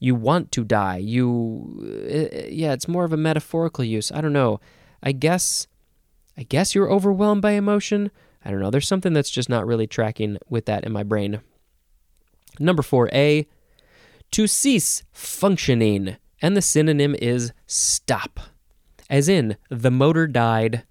you 0.00 0.14
want 0.14 0.52
to 0.52 0.64
die. 0.64 0.98
You 0.98 1.80
uh, 1.82 2.46
yeah, 2.48 2.72
it's 2.72 2.88
more 2.88 3.04
of 3.04 3.12
a 3.12 3.16
metaphorical 3.16 3.84
use. 3.84 4.12
I 4.12 4.20
don't 4.20 4.32
know. 4.32 4.60
I 5.02 5.12
guess 5.12 5.66
I 6.36 6.44
guess 6.44 6.74
you're 6.74 6.90
overwhelmed 6.90 7.42
by 7.42 7.52
emotion. 7.52 8.10
I 8.44 8.50
don't 8.50 8.60
know. 8.60 8.70
There's 8.70 8.86
something 8.86 9.12
that's 9.12 9.30
just 9.30 9.48
not 9.48 9.66
really 9.66 9.86
tracking 9.86 10.38
with 10.48 10.66
that 10.66 10.84
in 10.84 10.92
my 10.92 11.02
brain. 11.02 11.40
Number 12.60 12.82
4A, 12.82 13.46
to 14.30 14.46
cease 14.46 15.02
functioning, 15.12 16.16
and 16.40 16.56
the 16.56 16.62
synonym 16.62 17.14
is 17.18 17.52
stop. 17.66 18.40
As 19.10 19.28
in, 19.28 19.56
the 19.70 19.90
motor 19.90 20.26
died. 20.26 20.84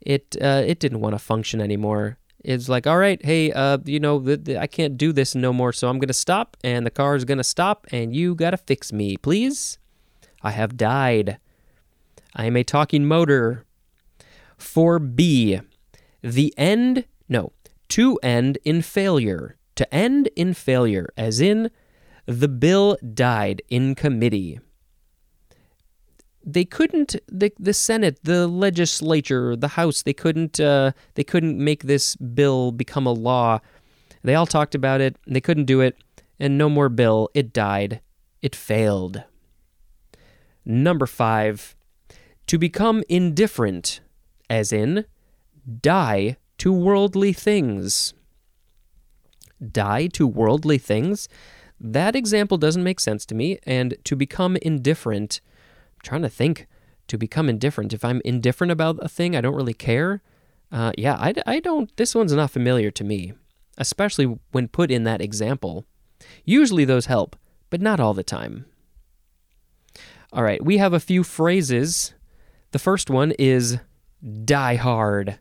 It 0.00 0.36
uh, 0.40 0.62
it 0.66 0.78
didn't 0.78 1.00
want 1.00 1.14
to 1.14 1.18
function 1.18 1.60
anymore. 1.60 2.18
It's 2.44 2.68
like, 2.68 2.88
all 2.88 2.98
right, 2.98 3.24
hey, 3.24 3.52
uh, 3.52 3.78
you 3.84 4.00
know, 4.00 4.18
the, 4.18 4.36
the, 4.36 4.60
I 4.60 4.66
can't 4.66 4.98
do 4.98 5.12
this 5.12 5.34
no 5.36 5.52
more, 5.52 5.72
so 5.72 5.88
I'm 5.88 6.00
gonna 6.00 6.12
stop, 6.12 6.56
and 6.64 6.84
the 6.84 6.90
car 6.90 7.14
is 7.14 7.24
gonna 7.24 7.44
stop, 7.44 7.86
and 7.92 8.14
you 8.16 8.34
gotta 8.34 8.56
fix 8.56 8.92
me, 8.92 9.16
please. 9.16 9.78
I 10.42 10.50
have 10.50 10.76
died. 10.76 11.38
I 12.34 12.46
am 12.46 12.56
a 12.56 12.64
talking 12.64 13.06
motor. 13.06 13.64
For 14.56 14.98
B, 14.98 15.60
the 16.20 16.52
end, 16.56 17.04
no, 17.28 17.52
to 17.90 18.18
end 18.22 18.58
in 18.64 18.82
failure. 18.82 19.56
To 19.76 19.94
end 19.94 20.28
in 20.34 20.52
failure, 20.52 21.08
as 21.16 21.40
in, 21.40 21.70
the 22.26 22.48
bill 22.48 22.96
died 23.14 23.62
in 23.68 23.94
committee. 23.94 24.60
They 26.44 26.64
couldn't 26.64 27.16
the 27.28 27.52
the 27.58 27.74
Senate, 27.74 28.18
the 28.24 28.46
legislature, 28.48 29.56
the 29.56 29.68
House. 29.68 30.02
They 30.02 30.12
couldn't 30.12 30.58
uh, 30.58 30.92
they 31.14 31.24
couldn't 31.24 31.58
make 31.58 31.84
this 31.84 32.16
bill 32.16 32.72
become 32.72 33.06
a 33.06 33.12
law. 33.12 33.60
They 34.22 34.34
all 34.34 34.46
talked 34.46 34.74
about 34.74 35.00
it. 35.00 35.16
They 35.26 35.40
couldn't 35.40 35.64
do 35.64 35.80
it, 35.80 35.96
and 36.38 36.58
no 36.58 36.68
more 36.68 36.88
bill. 36.88 37.28
It 37.34 37.52
died. 37.52 38.00
It 38.40 38.56
failed. 38.56 39.24
Number 40.64 41.06
five, 41.06 41.74
to 42.46 42.58
become 42.58 43.02
indifferent, 43.08 44.00
as 44.48 44.72
in, 44.72 45.06
die 45.80 46.36
to 46.58 46.72
worldly 46.72 47.32
things. 47.32 48.14
Die 49.60 50.06
to 50.08 50.26
worldly 50.26 50.78
things? 50.78 51.28
That 51.80 52.14
example 52.14 52.58
doesn't 52.58 52.84
make 52.84 53.00
sense 53.00 53.26
to 53.26 53.34
me. 53.34 53.58
And 53.64 53.96
to 54.04 54.14
become 54.14 54.56
indifferent, 54.56 55.40
trying 56.02 56.22
to 56.22 56.28
think. 56.28 56.66
To 57.08 57.18
become 57.18 57.48
indifferent. 57.50 57.92
If 57.92 58.04
I'm 58.04 58.22
indifferent 58.24 58.70
about 58.70 58.98
a 59.02 59.08
thing, 59.08 59.36
I 59.36 59.42
don't 59.42 59.56
really 59.56 59.74
care. 59.74 60.22
Uh, 60.70 60.92
yeah, 60.96 61.14
I, 61.14 61.34
I 61.46 61.60
don't. 61.60 61.94
This 61.96 62.14
one's 62.14 62.32
not 62.32 62.50
familiar 62.50 62.90
to 62.92 63.04
me, 63.04 63.34
especially 63.76 64.38
when 64.52 64.68
put 64.68 64.90
in 64.90 65.04
that 65.04 65.20
example. 65.20 65.84
Usually 66.44 66.86
those 66.86 67.06
help, 67.06 67.36
but 67.68 67.82
not 67.82 68.00
all 68.00 68.14
the 68.14 68.22
time. 68.22 68.64
All 70.32 70.42
right, 70.42 70.64
we 70.64 70.78
have 70.78 70.94
a 70.94 71.00
few 71.00 71.22
phrases. 71.22 72.14
The 72.70 72.78
first 72.78 73.10
one 73.10 73.32
is 73.32 73.78
Die 74.44 74.76
Hard, 74.76 75.38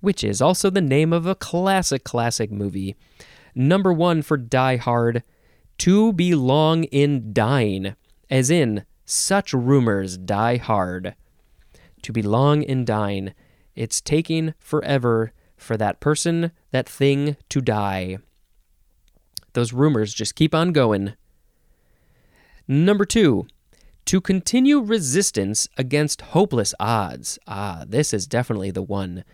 which 0.00 0.22
is 0.22 0.42
also 0.42 0.68
the 0.68 0.82
name 0.82 1.14
of 1.14 1.26
a 1.26 1.34
classic, 1.34 2.04
classic 2.04 2.50
movie. 2.50 2.96
Number 3.54 3.92
one 3.94 4.20
for 4.20 4.36
Die 4.36 4.76
Hard, 4.76 5.22
to 5.78 6.12
be 6.12 6.34
long 6.34 6.84
in 6.84 7.32
dying, 7.32 7.94
as 8.28 8.50
in, 8.50 8.84
such 9.06 9.54
rumors 9.54 10.18
die 10.18 10.56
hard. 10.56 11.14
To 12.02 12.12
be 12.12 12.22
long 12.22 12.62
in 12.62 12.84
dying, 12.84 13.32
it's 13.74 14.00
taking 14.00 14.52
forever 14.58 15.32
for 15.56 15.76
that 15.76 16.00
person, 16.00 16.52
that 16.72 16.88
thing 16.88 17.36
to 17.48 17.60
die. 17.60 18.18
Those 19.54 19.72
rumors 19.72 20.12
just 20.12 20.34
keep 20.34 20.54
on 20.54 20.72
going. 20.72 21.14
Number 22.68 23.04
two, 23.04 23.46
to 24.06 24.20
continue 24.20 24.80
resistance 24.80 25.68
against 25.78 26.20
hopeless 26.20 26.74
odds. 26.78 27.38
Ah, 27.46 27.84
this 27.86 28.12
is 28.12 28.26
definitely 28.26 28.70
the 28.70 28.82
one 28.82 29.24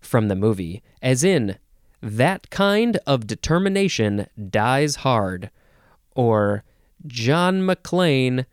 from 0.00 0.28
the 0.28 0.36
movie. 0.36 0.82
As 1.02 1.24
in, 1.24 1.56
that 2.00 2.50
kind 2.50 2.98
of 3.06 3.26
determination 3.26 4.28
dies 4.50 4.96
hard. 4.96 5.50
Or, 6.14 6.62
John 7.06 7.62
McClane 7.62 8.46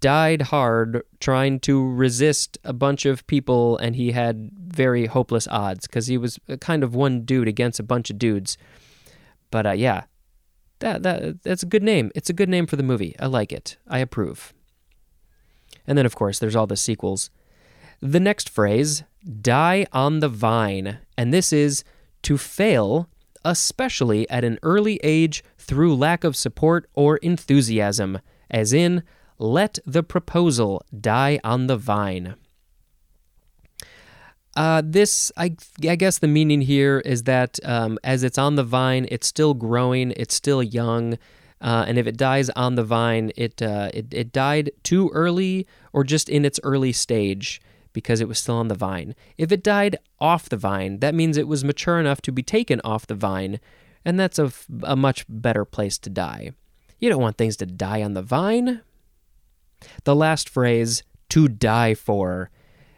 died 0.00 0.42
hard 0.42 1.02
trying 1.20 1.60
to 1.60 1.90
resist 1.92 2.58
a 2.64 2.72
bunch 2.72 3.04
of 3.06 3.26
people 3.26 3.76
and 3.78 3.96
he 3.96 4.12
had 4.12 4.50
very 4.54 5.06
hopeless 5.06 5.46
odds 5.48 5.86
because 5.86 6.06
he 6.06 6.16
was 6.16 6.38
kind 6.60 6.82
of 6.82 6.94
one 6.94 7.22
dude 7.22 7.48
against 7.48 7.78
a 7.80 7.84
bunch 7.84 8.10
of 8.10 8.18
dudes. 8.18 8.56
But 9.50 9.66
uh, 9.66 9.72
yeah, 9.72 10.04
that, 10.78 11.02
that 11.02 11.42
that's 11.42 11.62
a 11.62 11.66
good 11.66 11.82
name. 11.82 12.10
It's 12.14 12.30
a 12.30 12.34
good 12.34 12.48
name 12.48 12.66
for 12.66 12.76
the 12.76 12.82
movie. 12.82 13.14
I 13.18 13.26
like 13.26 13.52
it. 13.52 13.76
I 13.86 13.98
approve. 13.98 14.52
And 15.86 15.96
then, 15.96 16.06
of 16.06 16.14
course, 16.14 16.38
there's 16.38 16.56
all 16.56 16.66
the 16.66 16.76
sequels. 16.76 17.30
The 18.00 18.20
next 18.20 18.48
phrase, 18.48 19.04
die 19.40 19.86
on 19.92 20.20
the 20.20 20.28
vine. 20.28 20.98
And 21.16 21.32
this 21.32 21.52
is 21.52 21.84
to 22.22 22.38
fail, 22.38 23.08
especially 23.44 24.28
at 24.30 24.44
an 24.44 24.58
early 24.62 25.00
age 25.02 25.44
through 25.58 25.96
lack 25.96 26.24
of 26.24 26.36
support 26.36 26.88
or 26.94 27.16
enthusiasm, 27.18 28.20
as 28.50 28.72
in, 28.72 29.02
let 29.40 29.78
the 29.86 30.02
proposal 30.02 30.84
die 30.98 31.40
on 31.42 31.66
the 31.66 31.76
vine. 31.76 32.34
Uh, 34.54 34.82
this, 34.84 35.32
I, 35.36 35.56
I 35.88 35.96
guess 35.96 36.18
the 36.18 36.28
meaning 36.28 36.60
here 36.60 37.00
is 37.00 37.22
that 37.22 37.58
um, 37.64 37.98
as 38.04 38.22
it's 38.22 38.36
on 38.36 38.56
the 38.56 38.64
vine, 38.64 39.06
it's 39.10 39.26
still 39.26 39.54
growing, 39.54 40.12
it's 40.16 40.34
still 40.34 40.62
young, 40.62 41.14
uh, 41.60 41.84
and 41.86 41.98
if 41.98 42.06
it 42.06 42.16
dies 42.16 42.50
on 42.50 42.74
the 42.74 42.84
vine, 42.84 43.32
it, 43.36 43.62
uh, 43.62 43.90
it 43.94 44.12
it 44.12 44.32
died 44.32 44.70
too 44.82 45.10
early 45.12 45.66
or 45.92 46.04
just 46.04 46.28
in 46.28 46.44
its 46.44 46.58
early 46.62 46.92
stage 46.92 47.60
because 47.92 48.20
it 48.20 48.28
was 48.28 48.38
still 48.38 48.56
on 48.56 48.68
the 48.68 48.74
vine. 48.74 49.14
If 49.38 49.52
it 49.52 49.62
died 49.62 49.96
off 50.18 50.48
the 50.48 50.56
vine, 50.56 50.98
that 51.00 51.14
means 51.14 51.36
it 51.36 51.48
was 51.48 51.64
mature 51.64 52.00
enough 52.00 52.20
to 52.22 52.32
be 52.32 52.42
taken 52.42 52.80
off 52.82 53.06
the 53.06 53.14
vine, 53.14 53.60
and 54.04 54.18
that's 54.18 54.38
a, 54.38 54.52
a 54.82 54.96
much 54.96 55.26
better 55.28 55.64
place 55.64 55.98
to 55.98 56.10
die. 56.10 56.52
You 56.98 57.08
don't 57.08 57.22
want 57.22 57.38
things 57.38 57.56
to 57.58 57.66
die 57.66 58.02
on 58.02 58.14
the 58.14 58.22
vine. 58.22 58.82
The 60.04 60.14
last 60.14 60.48
phrase, 60.48 61.02
to 61.30 61.48
die 61.48 61.94
for, 61.94 62.50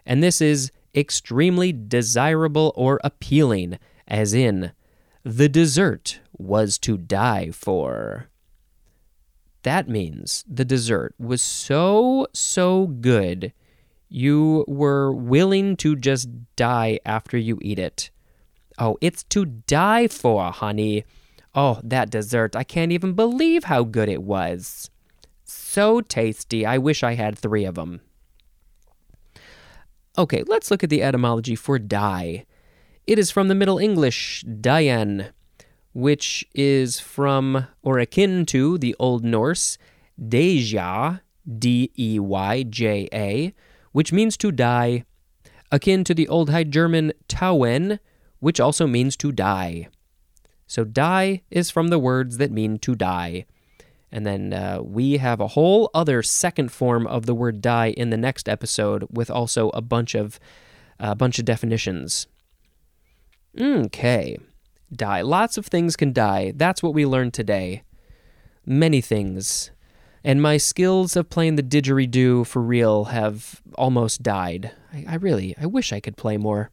and 0.05 0.21
this 0.21 0.41
is 0.41 0.71
extremely 0.95 1.71
desirable 1.71 2.73
or 2.75 2.99
appealing, 3.03 3.79
as 4.07 4.33
in, 4.33 4.71
the 5.23 5.49
dessert 5.49 6.19
was 6.37 6.77
to 6.79 6.97
die 6.97 7.51
for. 7.51 8.29
That 9.63 9.87
means 9.87 10.43
the 10.47 10.65
dessert 10.65 11.15
was 11.17 11.41
so, 11.41 12.27
so 12.33 12.87
good, 12.87 13.53
you 14.09 14.65
were 14.67 15.11
willing 15.11 15.75
to 15.77 15.95
just 15.95 16.29
die 16.55 16.99
after 17.05 17.37
you 17.37 17.57
eat 17.61 17.79
it. 17.79 18.11
Oh, 18.77 18.97
it's 19.01 19.23
to 19.25 19.45
die 19.45 20.07
for, 20.07 20.51
honey. 20.51 21.05
Oh, 21.55 21.79
that 21.83 22.09
dessert. 22.09 22.55
I 22.55 22.63
can't 22.63 22.91
even 22.91 23.13
believe 23.13 23.65
how 23.65 23.83
good 23.83 24.09
it 24.09 24.23
was. 24.23 24.89
So 25.73 26.01
tasty. 26.01 26.67
I 26.67 26.77
wish 26.77 27.01
I 27.01 27.15
had 27.15 27.35
three 27.35 27.65
of 27.65 27.73
them. 27.73 28.01
Okay, 30.15 30.43
let's 30.45 30.69
look 30.69 30.83
at 30.83 30.91
the 30.91 31.01
etymology 31.01 31.55
for 31.55 31.79
die. 31.79 32.45
It 33.07 33.17
is 33.17 33.31
from 33.31 33.47
the 33.47 33.55
Middle 33.55 33.79
English 33.79 34.45
Dien, 34.61 35.31
which 35.91 36.45
is 36.53 36.99
from 36.99 37.65
or 37.81 37.97
akin 37.97 38.45
to 38.53 38.77
the 38.77 38.95
Old 38.99 39.25
Norse 39.25 39.79
Deyja, 40.21 41.21
D 41.57 41.91
E 41.97 42.19
Y 42.19 42.63
J 42.69 43.09
A, 43.11 43.51
which 43.93 44.13
means 44.13 44.37
to 44.37 44.51
die, 44.51 45.05
akin 45.71 46.03
to 46.03 46.13
the 46.13 46.27
Old 46.27 46.51
High 46.51 46.65
German 46.65 47.13
Touwen, 47.27 47.97
which 48.37 48.59
also 48.59 48.85
means 48.85 49.17
to 49.17 49.31
die. 49.31 49.87
So 50.67 50.83
die 50.83 51.41
is 51.49 51.71
from 51.71 51.87
the 51.87 51.97
words 51.97 52.37
that 52.37 52.51
mean 52.51 52.77
to 52.77 52.93
die. 52.93 53.47
And 54.13 54.27
then 54.27 54.53
uh, 54.53 54.79
we 54.83 55.17
have 55.17 55.39
a 55.39 55.47
whole 55.47 55.89
other 55.95 56.21
second 56.21 56.71
form 56.71 57.07
of 57.07 57.25
the 57.25 57.33
word 57.33 57.61
die 57.61 57.89
in 57.97 58.11
the 58.11 58.15
next 58.17 58.47
episode 58.47 59.07
with 59.09 59.31
also 59.31 59.69
a 59.69 59.81
bunch 59.81 60.13
of 60.13 60.39
a 60.99 61.15
bunch 61.15 61.39
of 61.39 61.45
definitions. 61.45 62.27
Okay. 63.59 64.37
Die. 64.95 65.21
Lots 65.21 65.57
of 65.57 65.65
things 65.65 65.95
can 65.95 66.13
die. 66.13 66.53
That's 66.55 66.83
what 66.83 66.93
we 66.93 67.07
learned 67.07 67.33
today. 67.33 67.81
Many 68.67 69.01
things. 69.01 69.71
And 70.23 70.39
my 70.39 70.57
skills 70.57 71.15
of 71.15 71.31
playing 71.31 71.55
the 71.55 71.63
didgeridoo 71.63 72.45
for 72.45 72.61
real 72.61 73.05
have 73.05 73.63
almost 73.75 74.21
died. 74.21 74.71
I, 74.93 75.05
I 75.09 75.15
really, 75.15 75.55
I 75.59 75.65
wish 75.65 75.91
I 75.91 75.99
could 75.99 76.17
play 76.17 76.37
more. 76.37 76.69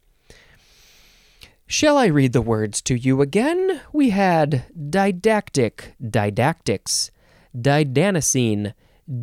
Shall 1.67 1.97
I 1.97 2.07
read 2.07 2.35
the 2.35 2.43
words 2.43 2.83
to 2.83 2.95
you 2.95 3.23
again? 3.23 3.81
We 3.95 4.11
had 4.11 4.65
didactic, 4.91 5.95
didactics, 6.07 7.11
didanosine, 7.57 8.75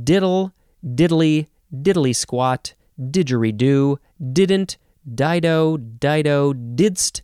diddle, 0.04 0.54
diddly, 0.86 1.48
diddly 1.74 2.16
squat, 2.16 2.74
didgeridoo, 3.00 3.98
didn't, 4.34 4.78
dido, 5.14 5.78
dido, 5.78 6.54
didst, 6.54 7.22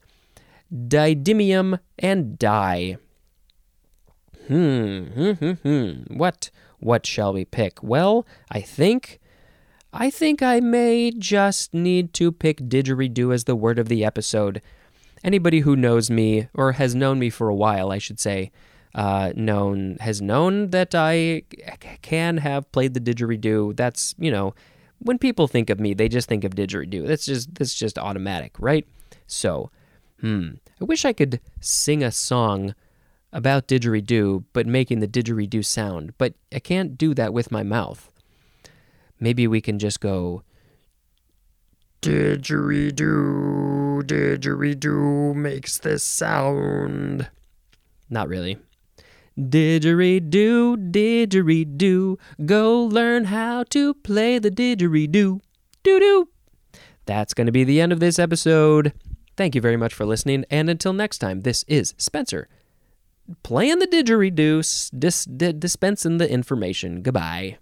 didymium, 0.71 1.79
and 1.99 2.37
die. 2.37 2.97
Hmm, 4.47 5.05
hmm, 5.05 5.31
hmm, 5.31 5.51
hmm. 5.51 5.91
What, 6.17 6.49
what 6.79 7.05
shall 7.05 7.33
we 7.33 7.45
pick? 7.45 7.81
Well, 7.81 8.25
I 8.51 8.59
think, 8.61 9.19
I 9.93 10.09
think 10.09 10.41
I 10.41 10.59
may 10.59 11.11
just 11.11 11.73
need 11.73 12.13
to 12.15 12.31
pick 12.31 12.57
didgeridoo 12.57 13.33
as 13.33 13.45
the 13.45 13.55
word 13.55 13.79
of 13.79 13.87
the 13.87 14.03
episode. 14.03 14.61
Anybody 15.23 15.61
who 15.61 15.77
knows 15.77 16.09
me, 16.09 16.49
or 16.53 16.73
has 16.73 16.93
known 16.93 17.19
me 17.19 17.29
for 17.29 17.47
a 17.47 17.55
while, 17.55 17.91
I 17.91 17.97
should 17.97 18.19
say, 18.19 18.51
uh, 18.95 19.31
known 19.35 19.97
has 20.01 20.21
known 20.21 20.69
that 20.71 20.93
I 20.95 21.43
can 22.01 22.37
have 22.37 22.71
played 22.71 22.93
the 22.93 22.99
didgeridoo. 22.99 23.75
That's 23.75 24.15
you 24.17 24.31
know, 24.31 24.53
when 24.99 25.17
people 25.17 25.47
think 25.47 25.69
of 25.69 25.79
me, 25.79 25.93
they 25.93 26.09
just 26.09 26.29
think 26.29 26.43
of 26.43 26.55
didgeridoo. 26.55 27.07
That's 27.07 27.25
just 27.25 27.55
that's 27.55 27.73
just 27.73 27.97
automatic, 27.97 28.53
right? 28.59 28.85
So, 29.27 29.71
hmm, 30.21 30.49
I 30.81 30.85
wish 30.85 31.05
I 31.05 31.13
could 31.13 31.39
sing 31.59 32.03
a 32.03 32.11
song 32.11 32.75
about 33.31 33.67
didgeridoo, 33.67 34.43
but 34.53 34.67
making 34.67 34.99
the 34.99 35.07
didgeridoo 35.07 35.65
sound, 35.65 36.13
but 36.17 36.33
I 36.53 36.59
can't 36.59 36.97
do 36.97 37.13
that 37.15 37.33
with 37.33 37.51
my 37.51 37.63
mouth. 37.63 38.09
maybe 39.19 39.47
we 39.47 39.61
can 39.61 39.79
just 39.79 40.01
go 40.01 40.43
didgeridoo, 42.01 44.03
didgeridoo 44.03 45.35
makes 45.35 45.77
this 45.79 46.03
sound. 46.03 47.29
Not 48.09 48.27
really. 48.27 48.57
Didgeridoo, 49.37 50.91
didgeridoo, 50.91 52.19
go 52.45 52.83
learn 52.83 53.25
how 53.25 53.63
to 53.63 53.93
play 53.95 54.39
the 54.39 54.51
didgeridoo. 54.51 55.39
Doo 55.83 55.99
doo. 55.99 56.29
That's 57.05 57.33
going 57.33 57.47
to 57.47 57.51
be 57.51 57.63
the 57.63 57.81
end 57.81 57.91
of 57.91 57.99
this 57.99 58.19
episode. 58.19 58.93
Thank 59.35 59.55
you 59.55 59.61
very 59.61 59.77
much 59.77 59.93
for 59.93 60.05
listening, 60.05 60.45
and 60.51 60.69
until 60.69 60.93
next 60.93 61.17
time, 61.17 61.41
this 61.41 61.65
is 61.67 61.95
Spencer 61.97 62.47
playing 63.41 63.79
the 63.79 63.87
didgeridoo, 63.87 64.91
dis- 64.97 65.25
di- 65.25 65.53
dispensing 65.53 66.17
the 66.17 66.29
information. 66.29 67.01
Goodbye. 67.01 67.57